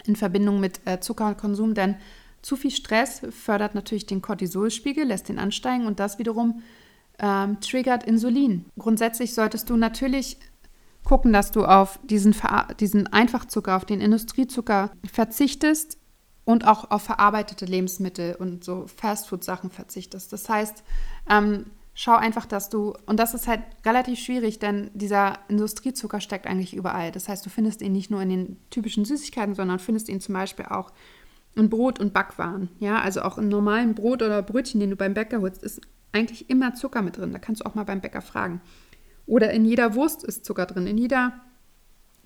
in 0.05 0.17
Verbindung 0.17 0.61
mit 0.61 0.81
äh, 0.87 1.01
Zuckerkonsum, 1.01 1.75
denn 1.75 1.97
zu 2.43 2.57
viel 2.57 2.71
Stress 2.71 3.23
fördert 3.31 3.75
natürlich 3.75 4.07
den 4.07 4.21
Cortisolspiegel, 4.21 5.05
lässt 5.05 5.31
ihn 5.31 5.39
ansteigen 5.39 5.87
und 5.87 6.01
das 6.01 6.19
wiederum 6.19 6.63
ähm, 7.19 7.61
triggert 7.61 8.05
Insulin. 8.05 8.67
Grundsätzlich 8.79 9.33
solltest 9.33 9.71
du 9.71 9.77
natürlich 9.77 10.39
gucken, 11.05 11.33
dass 11.33 11.53
du 11.53 11.65
auf 11.65 12.01
diesen, 12.03 12.35
diesen 12.81 13.07
Einfachzucker, 13.07 13.77
auf 13.77 13.85
den 13.85 14.01
Industriezucker 14.01 14.91
verzichtest 15.11 15.99
und 16.45 16.67
auch 16.67 16.91
auf 16.91 17.03
verarbeitete 17.03 17.65
Lebensmittel 17.65 18.35
und 18.35 18.65
so 18.65 18.87
Fastfood-Sachen 18.87 19.71
verzichtest. 19.71 20.33
Das 20.33 20.49
heißt, 20.49 20.85
ähm, 21.31 21.67
schau 21.95 22.17
einfach, 22.17 22.45
dass 22.45 22.69
du, 22.69 22.95
und 23.07 23.19
das 23.19 23.35
ist 23.35 23.47
halt 23.47 23.63
relativ 23.87 24.19
schwierig, 24.19 24.59
denn 24.59 24.91
dieser 24.95 25.39
Industriezucker 25.49 26.21
steckt 26.21 26.47
eigentlich 26.47 26.75
überall. 26.75 27.13
Das 27.13 27.29
heißt, 27.29 27.47
du 27.47 27.51
findest 27.51 27.81
ihn 27.81 27.93
nicht 27.93 28.11
nur 28.11 28.21
in 28.21 28.29
den 28.29 28.57
typischen 28.71 29.05
Süßigkeiten, 29.05 29.55
sondern 29.55 29.79
findest 29.79 30.09
ihn 30.09 30.21
zum 30.21 30.35
Beispiel 30.35 30.67
auch 30.67 30.93
in 31.55 31.71
Brot 31.71 32.01
und 32.01 32.13
Backwaren. 32.13 32.69
Ja, 32.81 33.01
also 33.01 33.23
auch 33.23 33.39
in 33.39 33.49
normalen 33.49 33.95
Brot 33.95 34.23
oder 34.23 34.43
Brötchen, 34.43 34.81
den 34.81 34.91
du 34.91 34.97
beim 34.97 35.15
Bäcker 35.15 35.41
holst, 35.41 35.63
ist 35.63 35.81
eigentlich 36.13 36.51
immer 36.51 36.75
Zucker 36.75 37.01
mit 37.03 37.17
drin. 37.17 37.33
Da 37.33 37.39
kannst 37.39 37.63
du 37.63 37.67
auch 37.67 37.75
mal 37.75 37.85
beim 37.85 38.01
Bäcker 38.01 38.23
fragen. 38.23 38.61
Oder 39.27 39.53
in 39.53 39.65
jeder 39.65 39.95
Wurst 39.95 40.25
ist 40.25 40.45
Zucker 40.45 40.67
drin, 40.67 40.87
in 40.87 40.99
jeder 40.99 41.33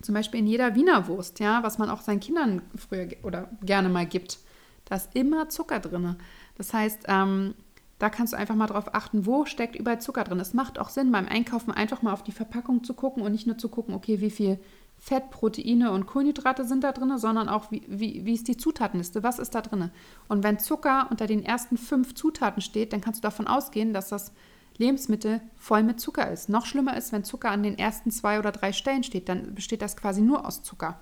zum 0.03 0.15
Beispiel 0.15 0.41
in 0.41 0.47
jeder 0.47 0.75
Wiener 0.75 1.09
Wurst, 1.09 1.41
ja, 1.41 1.63
was 1.63 1.79
man 1.79 1.91
auch 1.91 2.01
seinen 2.01 2.21
Kindern 2.21 2.63
früher 2.77 3.09
oder 3.23 3.49
gerne 3.63 3.89
mal 3.89 4.07
gibt, 4.07 4.39
da 4.85 4.97
ist 4.97 5.15
immer 5.15 5.49
Zucker 5.49 5.81
drin. 5.81 6.17
Das 6.57 6.73
heißt, 6.73 7.05
ähm, 7.09 7.55
da 7.99 8.11
kannst 8.11 8.33
du 8.33 8.37
einfach 8.37 8.55
mal 8.55 8.67
drauf 8.67 8.95
achten, 8.95 9.27
wo 9.27 9.45
steckt 9.45 9.77
überall 9.77 10.01
Zucker 10.01 10.25
drin. 10.25 10.41
Es 10.41 10.55
macht 10.55 10.79
auch 10.79 10.89
Sinn, 10.89 11.11
beim 11.11 11.27
Einkaufen 11.27 11.73
einfach 11.73 12.03
mal 12.03 12.13
auf 12.13 12.23
die 12.23 12.33
Verpackung 12.33 12.85
zu 12.85 12.95
gucken 12.95 13.23
und 13.23 13.33
nicht 13.33 13.47
nur 13.47 13.59
zu 13.59 13.69
gucken, 13.69 13.95
okay, 13.95 14.21
wie 14.21 14.31
viel 14.31 14.59
Fett, 15.01 15.31
Proteine 15.31 15.93
und 15.93 16.07
Kohlenhydrate 16.07 16.65
sind 16.65 16.85
da 16.85 16.93
drin, 16.93 17.17
sondern 17.19 17.49
auch, 17.49 17.71
wie, 17.71 17.83
wie, 17.87 18.25
wie 18.25 18.35
ist 18.35 18.49
die 18.49 18.57
Zutatenliste, 18.57 19.23
was 19.23 19.39
ist 19.39 19.55
da 19.55 19.63
drin. 19.63 19.91
Und 20.29 20.43
wenn 20.43 20.59
Zucker 20.59 21.07
unter 21.11 21.27
den 21.27 21.45
ersten 21.45 21.77
fünf 21.77 22.15
Zutaten 22.15 22.63
steht, 22.63 22.93
dann 22.93 23.01
kannst 23.01 23.23
du 23.23 23.27
davon 23.27 23.47
ausgehen, 23.47 23.93
dass 23.93 24.09
das 24.09 24.33
Lebensmittel 24.79 25.41
voll 25.57 25.83
mit 25.83 26.01
Zucker 26.01 26.31
ist. 26.31 26.49
Noch 26.49 26.67
schlimmer 26.67 26.97
ist, 26.97 27.13
wenn 27.13 27.25
Zucker 27.25 27.51
an 27.51 27.63
den 27.63 27.79
ersten 27.79 28.11
zwei 28.11 28.39
oder 28.39 28.53
drei 28.53 28.73
Stellen 28.73 29.03
steht, 29.03 29.29
dann 29.29 29.55
besteht 29.55 29.83
das 29.83 29.97
quasi 29.97 30.21
nur 30.21 30.47
aus 30.47 30.63
Zucker. 30.63 31.01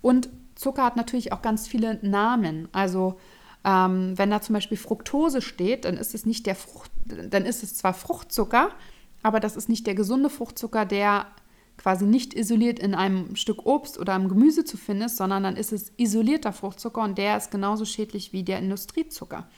Und 0.00 0.28
Zucker 0.54 0.84
hat 0.84 0.96
natürlich 0.96 1.32
auch 1.32 1.42
ganz 1.42 1.66
viele 1.66 1.98
Namen. 2.02 2.68
Also 2.72 3.18
ähm, 3.64 4.16
wenn 4.16 4.30
da 4.30 4.40
zum 4.40 4.54
Beispiel 4.54 4.78
Fructose 4.78 5.42
steht, 5.42 5.84
dann 5.84 5.96
ist 5.96 6.14
es 6.14 6.24
nicht 6.24 6.46
der 6.46 6.54
Frucht, 6.54 6.90
dann 7.04 7.44
ist 7.44 7.62
es 7.62 7.74
zwar 7.74 7.94
Fruchtzucker, 7.94 8.70
aber 9.22 9.40
das 9.40 9.56
ist 9.56 9.68
nicht 9.68 9.86
der 9.86 9.94
gesunde 9.94 10.30
Fruchtzucker, 10.30 10.86
der 10.86 11.26
quasi 11.76 12.04
nicht 12.04 12.34
isoliert 12.34 12.78
in 12.78 12.94
einem 12.94 13.36
Stück 13.36 13.64
Obst 13.66 13.98
oder 13.98 14.14
einem 14.14 14.28
Gemüse 14.28 14.64
zu 14.64 14.76
finden 14.76 15.04
ist, 15.04 15.16
sondern 15.16 15.42
dann 15.42 15.56
ist 15.56 15.72
es 15.72 15.92
isolierter 15.96 16.52
Fruchtzucker 16.52 17.02
und 17.02 17.16
der 17.16 17.36
ist 17.36 17.50
genauso 17.50 17.84
schädlich 17.84 18.32
wie 18.32 18.42
der 18.42 18.58
Industriezucker. 18.58 19.48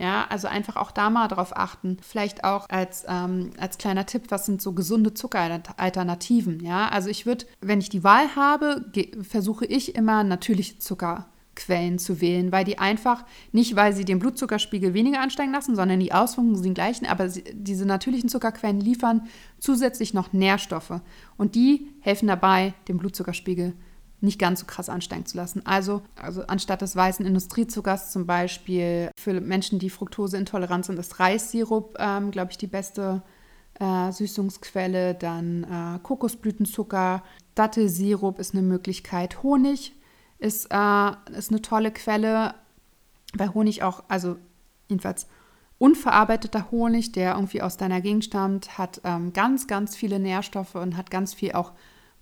Ja, 0.00 0.24
also 0.30 0.48
einfach 0.48 0.76
auch 0.76 0.92
da 0.92 1.10
mal 1.10 1.28
drauf 1.28 1.54
achten. 1.54 1.98
Vielleicht 2.00 2.42
auch 2.42 2.70
als, 2.70 3.04
ähm, 3.06 3.50
als 3.58 3.76
kleiner 3.76 4.06
Tipp, 4.06 4.30
was 4.30 4.46
sind 4.46 4.62
so 4.62 4.72
gesunde 4.72 5.12
Zuckeralternativen? 5.12 6.64
Ja, 6.64 6.88
also 6.88 7.10
ich 7.10 7.26
würde, 7.26 7.44
wenn 7.60 7.80
ich 7.80 7.90
die 7.90 8.02
Wahl 8.02 8.34
habe, 8.34 8.86
versuche 9.20 9.66
ich 9.66 9.96
immer 9.96 10.24
natürliche 10.24 10.78
Zuckerquellen 10.78 11.98
zu 11.98 12.22
wählen, 12.22 12.50
weil 12.50 12.64
die 12.64 12.78
einfach, 12.78 13.26
nicht 13.52 13.76
weil 13.76 13.92
sie 13.92 14.06
den 14.06 14.20
Blutzuckerspiegel 14.20 14.94
weniger 14.94 15.20
ansteigen 15.20 15.52
lassen, 15.52 15.76
sondern 15.76 16.00
die 16.00 16.14
Auswirkungen 16.14 16.54
sind 16.54 16.64
die 16.64 16.74
gleichen, 16.74 17.04
aber 17.04 17.28
diese 17.52 17.84
natürlichen 17.84 18.30
Zuckerquellen 18.30 18.80
liefern 18.80 19.28
zusätzlich 19.58 20.14
noch 20.14 20.32
Nährstoffe 20.32 21.02
und 21.36 21.54
die 21.54 21.88
helfen 22.00 22.26
dabei, 22.26 22.72
den 22.88 22.96
Blutzuckerspiegel 22.96 23.72
zu 23.72 23.89
nicht 24.20 24.38
ganz 24.38 24.60
so 24.60 24.66
krass 24.66 24.88
ansteigen 24.88 25.26
zu 25.26 25.36
lassen. 25.36 25.64
Also, 25.64 26.02
also 26.16 26.42
anstatt 26.46 26.82
des 26.82 26.94
weißen 26.94 27.24
Industriezuckers 27.24 28.12
zum 28.12 28.26
Beispiel 28.26 29.10
für 29.18 29.40
Menschen, 29.40 29.78
die 29.78 29.90
fruktoseintolerant 29.90 30.86
sind, 30.86 30.98
ist 30.98 31.20
Reissirup, 31.20 31.96
ähm, 31.98 32.30
glaube 32.30 32.50
ich, 32.50 32.58
die 32.58 32.66
beste 32.66 33.22
äh, 33.78 34.12
Süßungsquelle. 34.12 35.14
Dann 35.14 35.64
äh, 35.64 35.98
Kokosblütenzucker, 36.02 37.22
Dattelsirup 37.54 38.38
ist 38.38 38.54
eine 38.54 38.62
Möglichkeit. 38.62 39.42
Honig 39.42 39.94
ist, 40.38 40.66
äh, 40.70 41.10
ist 41.36 41.50
eine 41.50 41.62
tolle 41.62 41.90
Quelle, 41.90 42.54
weil 43.34 43.54
Honig 43.54 43.82
auch, 43.82 44.04
also 44.08 44.36
jedenfalls 44.88 45.26
unverarbeiteter 45.78 46.70
Honig, 46.70 47.12
der 47.12 47.34
irgendwie 47.34 47.62
aus 47.62 47.78
deiner 47.78 48.02
Gegend 48.02 48.24
stammt, 48.24 48.76
hat 48.76 49.00
ähm, 49.04 49.32
ganz, 49.32 49.66
ganz 49.66 49.96
viele 49.96 50.18
Nährstoffe 50.18 50.74
und 50.74 50.96
hat 50.96 51.10
ganz 51.10 51.32
viel 51.32 51.52
auch 51.52 51.72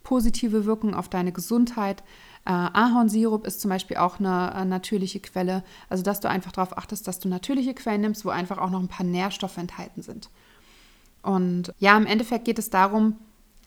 positive 0.08 0.64
Wirkung 0.64 0.94
auf 0.94 1.10
deine 1.10 1.32
Gesundheit. 1.32 2.02
Äh, 2.46 2.52
Ahornsirup 2.52 3.46
ist 3.46 3.60
zum 3.60 3.68
Beispiel 3.68 3.98
auch 3.98 4.18
eine 4.18 4.54
äh, 4.54 4.64
natürliche 4.64 5.20
Quelle. 5.20 5.62
Also, 5.90 6.02
dass 6.02 6.20
du 6.20 6.30
einfach 6.30 6.50
darauf 6.50 6.78
achtest, 6.78 7.06
dass 7.06 7.18
du 7.18 7.28
natürliche 7.28 7.74
Quellen 7.74 8.00
nimmst, 8.00 8.24
wo 8.24 8.30
einfach 8.30 8.56
auch 8.56 8.70
noch 8.70 8.80
ein 8.80 8.88
paar 8.88 9.04
Nährstoffe 9.04 9.58
enthalten 9.58 10.00
sind. 10.00 10.30
Und 11.20 11.74
ja, 11.78 11.94
im 11.94 12.06
Endeffekt 12.06 12.46
geht 12.46 12.58
es 12.58 12.70
darum, 12.70 13.16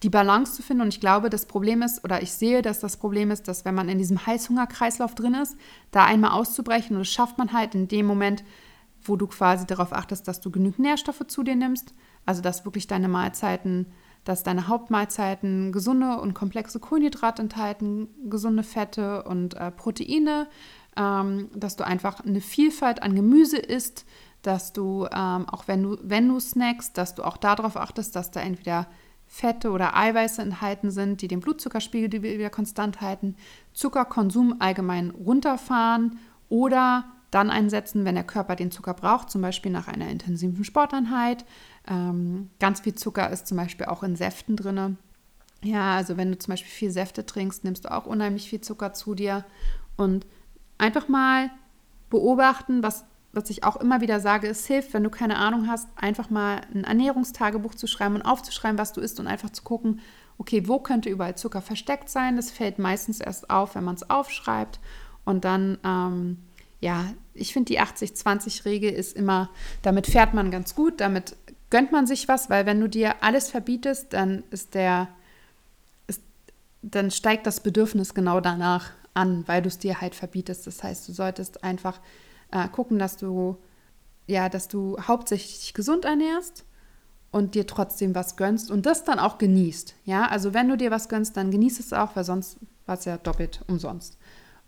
die 0.02 0.10
Balance 0.10 0.54
zu 0.54 0.64
finden. 0.64 0.82
Und 0.82 0.88
ich 0.96 1.00
glaube, 1.00 1.30
das 1.30 1.46
Problem 1.46 1.84
ist, 1.84 2.04
oder 2.04 2.24
ich 2.24 2.32
sehe, 2.32 2.64
dass 2.64 2.80
das 2.80 2.98
Problem 2.98 3.30
ist, 3.30 3.48
dass 3.48 3.64
wenn 3.64 3.76
man 3.76 3.88
in 3.88 4.00
diesem 4.00 4.26
Heißhungerkreislauf 4.26 5.14
drin 5.14 5.36
ist, 5.36 5.56
da 5.92 6.06
einmal 6.06 6.32
auszubrechen, 6.32 6.96
und 6.96 7.04
das 7.04 7.14
schafft 7.14 7.38
man 7.38 7.54
halt 7.54 7.76
in 7.76 7.88
dem 7.88 8.08
Moment, 8.08 8.44
wo 9.04 9.16
du 9.16 9.28
quasi 9.28 9.68
darauf 9.68 9.94
achtest, 9.94 10.28
dass 10.28 10.42
du 10.42 10.50
genügend 10.50 10.80
Nährstoffe 10.80 11.28
zu 11.28 11.44
dir 11.44 11.56
nimmst. 11.56 11.94
Also, 12.26 12.42
dass 12.42 12.66
wirklich 12.66 12.88
deine 12.88 13.10
Mahlzeiten 13.10 13.86
dass 14.24 14.44
deine 14.44 14.68
Hauptmahlzeiten 14.68 15.72
gesunde 15.72 16.20
und 16.20 16.34
komplexe 16.34 16.80
Kohlenhydrate 16.80 17.42
enthalten, 17.42 18.10
gesunde 18.30 18.64
Fette 18.64 19.24
und 19.24 19.56
äh, 19.56 19.72
Proteine, 19.72 20.48
ähm, 20.98 21.50
dass 21.56 21.76
du 21.76 21.86
einfach 21.86 22.20
eine 22.24 22.42
Vielfalt 22.42 23.02
an 23.02 23.16
Gemüse 23.16 23.58
isst, 23.58 24.06
dass 24.42 24.74
du, 24.74 25.06
ähm, 25.06 25.48
auch 25.50 25.68
wenn 25.68 25.84
du, 25.84 25.98
wenn 26.02 26.28
du 26.28 26.40
snackst, 26.40 26.98
dass 26.98 27.16
du 27.16 27.24
auch 27.24 27.38
darauf 27.38 27.78
achtest, 27.78 28.16
dass 28.16 28.32
da 28.32 28.42
entweder 28.42 28.88
Fette 29.28 29.72
oder 29.72 29.96
Eiweiße 29.96 30.42
enthalten 30.42 30.92
sind, 30.92 31.22
die 31.22 31.28
den 31.28 31.40
Blutzuckerspiegel 31.40 32.22
wieder 32.22 32.50
konstant 32.50 33.00
halten, 33.00 33.36
Zuckerkonsum 33.72 34.58
allgemein 34.60 35.12
runterfahren 35.12 36.20
oder 36.50 37.06
dann 37.32 37.50
einsetzen, 37.50 38.06
wenn 38.06 38.16
der 38.16 38.24
Körper 38.24 38.56
den 38.56 38.72
Zucker 38.72 38.94
braucht, 38.94 39.32
zum 39.32 39.42
Beispiel 39.42 39.72
nach 39.72 39.88
einer 39.88 40.10
intensiven 40.10 40.64
Sporteinheit. 40.64 41.46
Ähm, 41.88 42.50
ganz 42.60 42.82
viel 42.82 42.96
Zucker 42.96 43.30
ist 43.30 43.48
zum 43.48 43.58
Beispiel 43.58 43.88
auch 43.88 44.04
in 44.04 44.16
Säften 44.16 44.56
drin. 44.56 44.98
Ja, 45.64 45.96
also 45.96 46.18
wenn 46.18 46.32
du 46.32 46.38
zum 46.38 46.52
Beispiel 46.52 46.72
viel 46.72 46.92
Säfte 46.92 47.26
trinkst, 47.26 47.64
nimmst 47.64 47.86
du 47.86 47.92
auch 47.92 48.06
unheimlich 48.06 48.50
viel 48.50 48.62
Zucker 48.62 48.94
zu 48.94 49.16
dir. 49.16 49.46
Und 49.96 50.26
einfach 50.78 51.08
mal 51.08 51.50
beobachten, 52.10 52.84
was 52.84 53.06
was 53.34 53.50
ich 53.50 53.64
auch 53.64 53.78
immer 53.78 54.02
wieder 54.02 54.20
sage, 54.20 54.48
es 54.48 54.68
hilft, 54.68 54.94
wenn 54.94 55.04
du 55.04 55.10
keine 55.10 55.38
Ahnung 55.38 55.68
hast, 55.68 55.88
einfach 55.96 56.30
mal 56.30 56.62
ein 56.74 56.84
Ernährungstagebuch 56.84 57.76
zu 57.76 57.88
schreiben 57.88 58.16
und 58.16 58.24
aufzuschreiben, 58.24 58.78
was 58.78 58.94
du 58.94 59.02
isst 59.02 59.20
und 59.20 59.28
einfach 59.28 59.50
zu 59.52 59.64
gucken, 59.64 60.02
okay, 60.38 60.68
wo 60.68 60.80
könnte 60.80 61.10
überall 61.10 61.36
Zucker 61.36 61.62
versteckt 61.62 62.10
sein? 62.10 62.36
Das 62.36 62.52
fällt 62.52 62.80
meistens 62.80 63.20
erst 63.20 63.50
auf, 63.50 63.76
wenn 63.76 63.84
man 63.84 63.96
es 63.96 64.10
aufschreibt. 64.10 64.80
Und 65.24 65.46
dann, 65.46 65.78
ähm, 65.86 66.40
ja, 66.82 67.06
ich 67.34 67.54
finde 67.54 67.68
die 67.68 67.80
80-20-Regel 67.80 68.92
ist 68.92 69.16
immer, 69.16 69.50
damit 69.82 70.08
fährt 70.08 70.34
man 70.34 70.52
ganz 70.52 70.76
gut, 70.76 71.00
damit 71.00 71.36
gönnt 71.70 71.92
man 71.92 72.06
sich 72.06 72.28
was, 72.28 72.50
weil 72.50 72.66
wenn 72.66 72.82
du 72.82 72.90
dir 72.90 73.24
alles 73.24 73.50
verbietest, 73.50 74.14
dann 74.14 74.44
ist 74.52 74.74
der, 74.74 75.08
ist, 76.08 76.22
dann 76.82 77.12
steigt 77.12 77.48
das 77.48 77.62
Bedürfnis 77.62 78.14
genau 78.14 78.42
danach 78.42 78.92
an, 79.14 79.48
weil 79.48 79.62
du 79.62 79.70
es 79.70 79.78
dir 79.78 80.02
halt 80.02 80.16
verbietest. 80.16 80.68
Das 80.68 80.84
heißt, 80.84 81.08
du 81.08 81.14
solltest 81.14 81.64
einfach 81.64 82.02
äh, 82.52 82.68
gucken, 82.68 83.00
dass 83.00 83.16
du 83.16 83.58
ja, 84.28 84.50
dass 84.50 84.68
du 84.68 84.98
hauptsächlich 85.00 85.74
gesund 85.74 86.06
ernährst 86.06 86.66
und 87.32 87.56
dir 87.56 87.68
trotzdem 87.68 88.16
was 88.16 88.38
gönnst 88.38 88.72
und 88.72 88.86
das 88.86 89.04
dann 89.04 89.20
auch 89.20 89.38
genießt. 89.38 89.96
Ja, 90.06 90.28
also 90.28 90.54
wenn 90.54 90.68
du 90.68 90.78
dir 90.78 90.92
was 90.92 91.10
gönnst, 91.10 91.38
dann 91.38 91.52
genieß 91.52 91.80
es 91.80 91.94
auch, 91.94 92.16
weil 92.16 92.24
sonst 92.24 92.58
war 92.86 92.98
es 92.98 93.06
ja 93.06 93.18
doppelt 93.18 93.62
umsonst. 93.68 94.18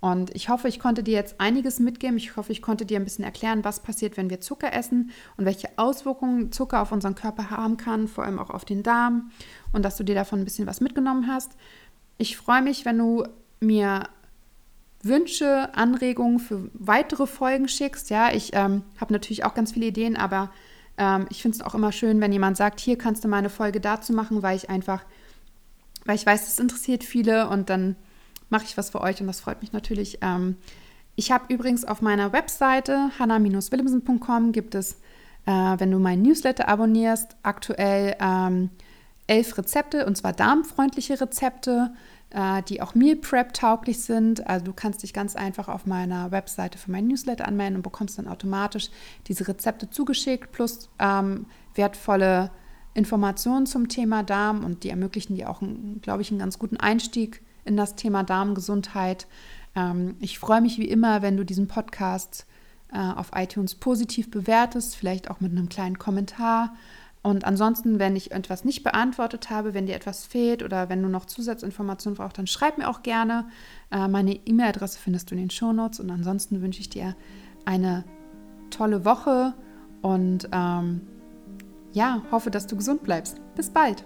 Und 0.04 0.36
ich 0.36 0.50
hoffe, 0.50 0.68
ich 0.68 0.82
konnte 0.82 1.02
dir 1.02 1.14
jetzt 1.14 1.40
einiges 1.40 1.80
mitgeben. 1.80 2.18
Ich 2.18 2.36
hoffe, 2.36 2.52
ich 2.52 2.62
konnte 2.62 2.86
dir 2.86 3.00
ein 3.00 3.06
bisschen 3.06 3.24
erklären, 3.24 3.64
was 3.64 3.80
passiert, 3.80 4.18
wenn 4.18 4.30
wir 4.30 4.42
Zucker 4.42 4.74
essen 4.74 5.12
und 5.38 5.46
welche 5.46 5.70
Auswirkungen 5.78 6.52
Zucker 6.52 6.82
auf 6.82 6.92
unseren 6.92 7.16
Körper 7.16 7.50
haben 7.50 7.78
kann, 7.78 8.10
vor 8.10 8.26
allem 8.26 8.38
auch 8.38 8.50
auf 8.50 8.66
den 8.66 8.84
Darm 8.84 9.32
und 9.72 9.86
dass 9.86 9.96
du 9.96 10.04
dir 10.04 10.14
davon 10.14 10.40
ein 10.40 10.44
bisschen 10.44 10.68
was 10.68 10.82
mitgenommen 10.82 11.28
hast. 11.28 11.54
Ich 12.18 12.36
freue 12.36 12.62
mich, 12.62 12.84
wenn 12.84 12.98
du 12.98 13.24
mir 13.62 14.04
Wünsche, 15.04 15.74
Anregungen 15.74 16.40
für 16.40 16.70
weitere 16.74 17.26
Folgen 17.26 17.70
schickst. 17.70 18.10
Ja, 18.10 18.34
ich 18.34 18.50
ähm, 18.52 18.84
habe 19.00 19.14
natürlich 19.14 19.46
auch 19.46 19.54
ganz 19.54 19.72
viele 19.72 19.86
Ideen, 19.86 20.18
aber 20.18 20.52
ähm, 20.98 21.28
ich 21.30 21.42
finde 21.42 21.60
es 21.60 21.64
auch 21.64 21.76
immer 21.76 21.94
schön, 21.94 22.20
wenn 22.20 22.34
jemand 22.34 22.58
sagt, 22.58 22.82
hier 22.82 22.98
kannst 22.98 23.24
du 23.24 23.30
mal 23.30 23.38
eine 23.38 23.50
Folge 23.50 23.80
dazu 23.80 24.12
machen, 24.12 24.44
weil 24.44 24.58
ich 24.58 24.70
einfach, 24.70 25.06
weil 26.04 26.18
ich 26.18 26.26
weiß, 26.26 26.46
es 26.46 26.60
interessiert 26.60 27.06
viele 27.06 27.48
und 27.48 27.70
dann 27.70 27.96
mache 28.54 28.64
ich 28.66 28.78
was 28.78 28.92
für 28.92 29.02
euch 29.02 29.20
und 29.20 29.28
das 29.28 29.42
freut 29.42 29.62
mich 29.62 29.74
natürlich. 29.74 30.20
Ähm, 30.22 30.56
ich 31.16 31.32
habe 31.32 31.54
übrigens 31.54 31.84
auf 31.84 32.02
meiner 32.02 32.32
Webseite 32.32 33.10
hannah-willemsen.com 33.20 34.52
gibt 34.54 34.76
es, 34.76 34.94
äh, 35.46 35.52
wenn 35.52 35.92
du 35.92 36.00
meinen 36.00 36.22
Newsletter 36.22 36.70
abonnierst, 36.70 37.36
aktuell 37.44 38.16
ähm, 38.22 38.70
elf 39.28 39.58
Rezepte 39.58 40.06
und 40.06 40.16
zwar 40.16 40.34
darmfreundliche 40.34 41.20
Rezepte 41.20 41.92
äh, 42.30 42.64
die 42.64 42.82
auch 42.82 42.96
Meal 42.96 43.16
Prep 43.16 43.54
tauglich 43.54 44.02
sind. 44.02 44.48
Also 44.48 44.66
du 44.66 44.74
kannst 44.74 45.04
dich 45.04 45.14
ganz 45.14 45.36
einfach 45.36 45.68
auf 45.68 45.86
meiner 45.86 46.32
Webseite 46.32 46.78
für 46.78 46.92
meinen 46.92 47.08
Newsletter 47.08 47.48
anmelden 47.48 47.78
und 47.78 47.84
bekommst 47.84 48.18
dann 48.18 48.28
automatisch 48.28 48.90
diese 49.28 49.48
Rezepte 49.48 49.90
zugeschickt 49.90 50.52
plus 50.52 50.90
ähm, 51.00 51.46
wertvolle 51.76 52.52
Informationen 52.96 53.66
zum 53.66 53.88
Thema 53.88 54.24
Darm 54.24 54.64
und 54.64 54.84
die 54.84 54.90
ermöglichen 54.90 55.36
dir 55.36 55.50
auch, 55.50 55.62
glaube 56.02 56.22
ich, 56.22 56.30
einen 56.30 56.40
ganz 56.40 56.60
guten 56.60 56.78
Einstieg 56.78 57.42
in 57.66 57.78
das 57.78 57.96
Thema 57.96 58.24
Darmgesundheit. 58.24 59.28
Ähm, 59.76 60.16
ich 60.20 60.40
freue 60.40 60.62
mich 60.62 60.78
wie 60.78 60.88
immer, 60.88 61.22
wenn 61.22 61.38
du 61.38 61.44
diesen 61.44 61.68
Podcast 61.68 62.46
äh, 62.92 62.98
auf 62.98 63.32
iTunes 63.36 63.76
positiv 63.76 64.30
bewertest, 64.30 64.96
vielleicht 64.96 65.30
auch 65.30 65.40
mit 65.40 65.52
einem 65.52 65.70
kleinen 65.70 65.98
Kommentar. 65.98 66.76
Und 67.24 67.46
ansonsten, 67.46 68.00
wenn 68.00 68.18
ich 68.18 68.32
etwas 68.32 68.66
nicht 68.66 68.84
beantwortet 68.84 69.50
habe, 69.50 69.74
wenn 69.74 69.86
dir 69.86 69.96
etwas 69.96 70.26
fehlt 70.26 70.62
oder 70.62 70.90
wenn 70.90 71.02
du 71.02 71.08
noch 71.08 71.26
Zusatzinformationen 71.26 72.18
brauchst, 72.18 72.38
dann 72.38 72.48
schreib 72.48 72.78
mir 72.78 72.90
auch 72.90 73.02
gerne. 73.02 73.48
Äh, 73.92 74.10
meine 74.10 74.34
E-Mail-Adresse 74.34 75.00
findest 75.00 75.32
du 75.32 75.36
in 75.36 75.42
den 75.42 75.50
Shownotes. 75.50 76.02
Und 76.02 76.10
ansonsten 76.10 76.62
wünsche 76.62 76.82
ich 76.82 76.90
dir 76.90 77.16
eine 77.66 78.04
tolle 78.70 79.06
Woche 79.06 79.54
und 80.02 80.50
ähm, 80.52 81.02
ja, 81.94 82.22
hoffe, 82.32 82.52
dass 82.52 82.68
du 82.68 82.76
gesund 82.76 83.04
bleibst. 83.04 83.40
Bis 83.56 83.70
bald. 83.70 84.04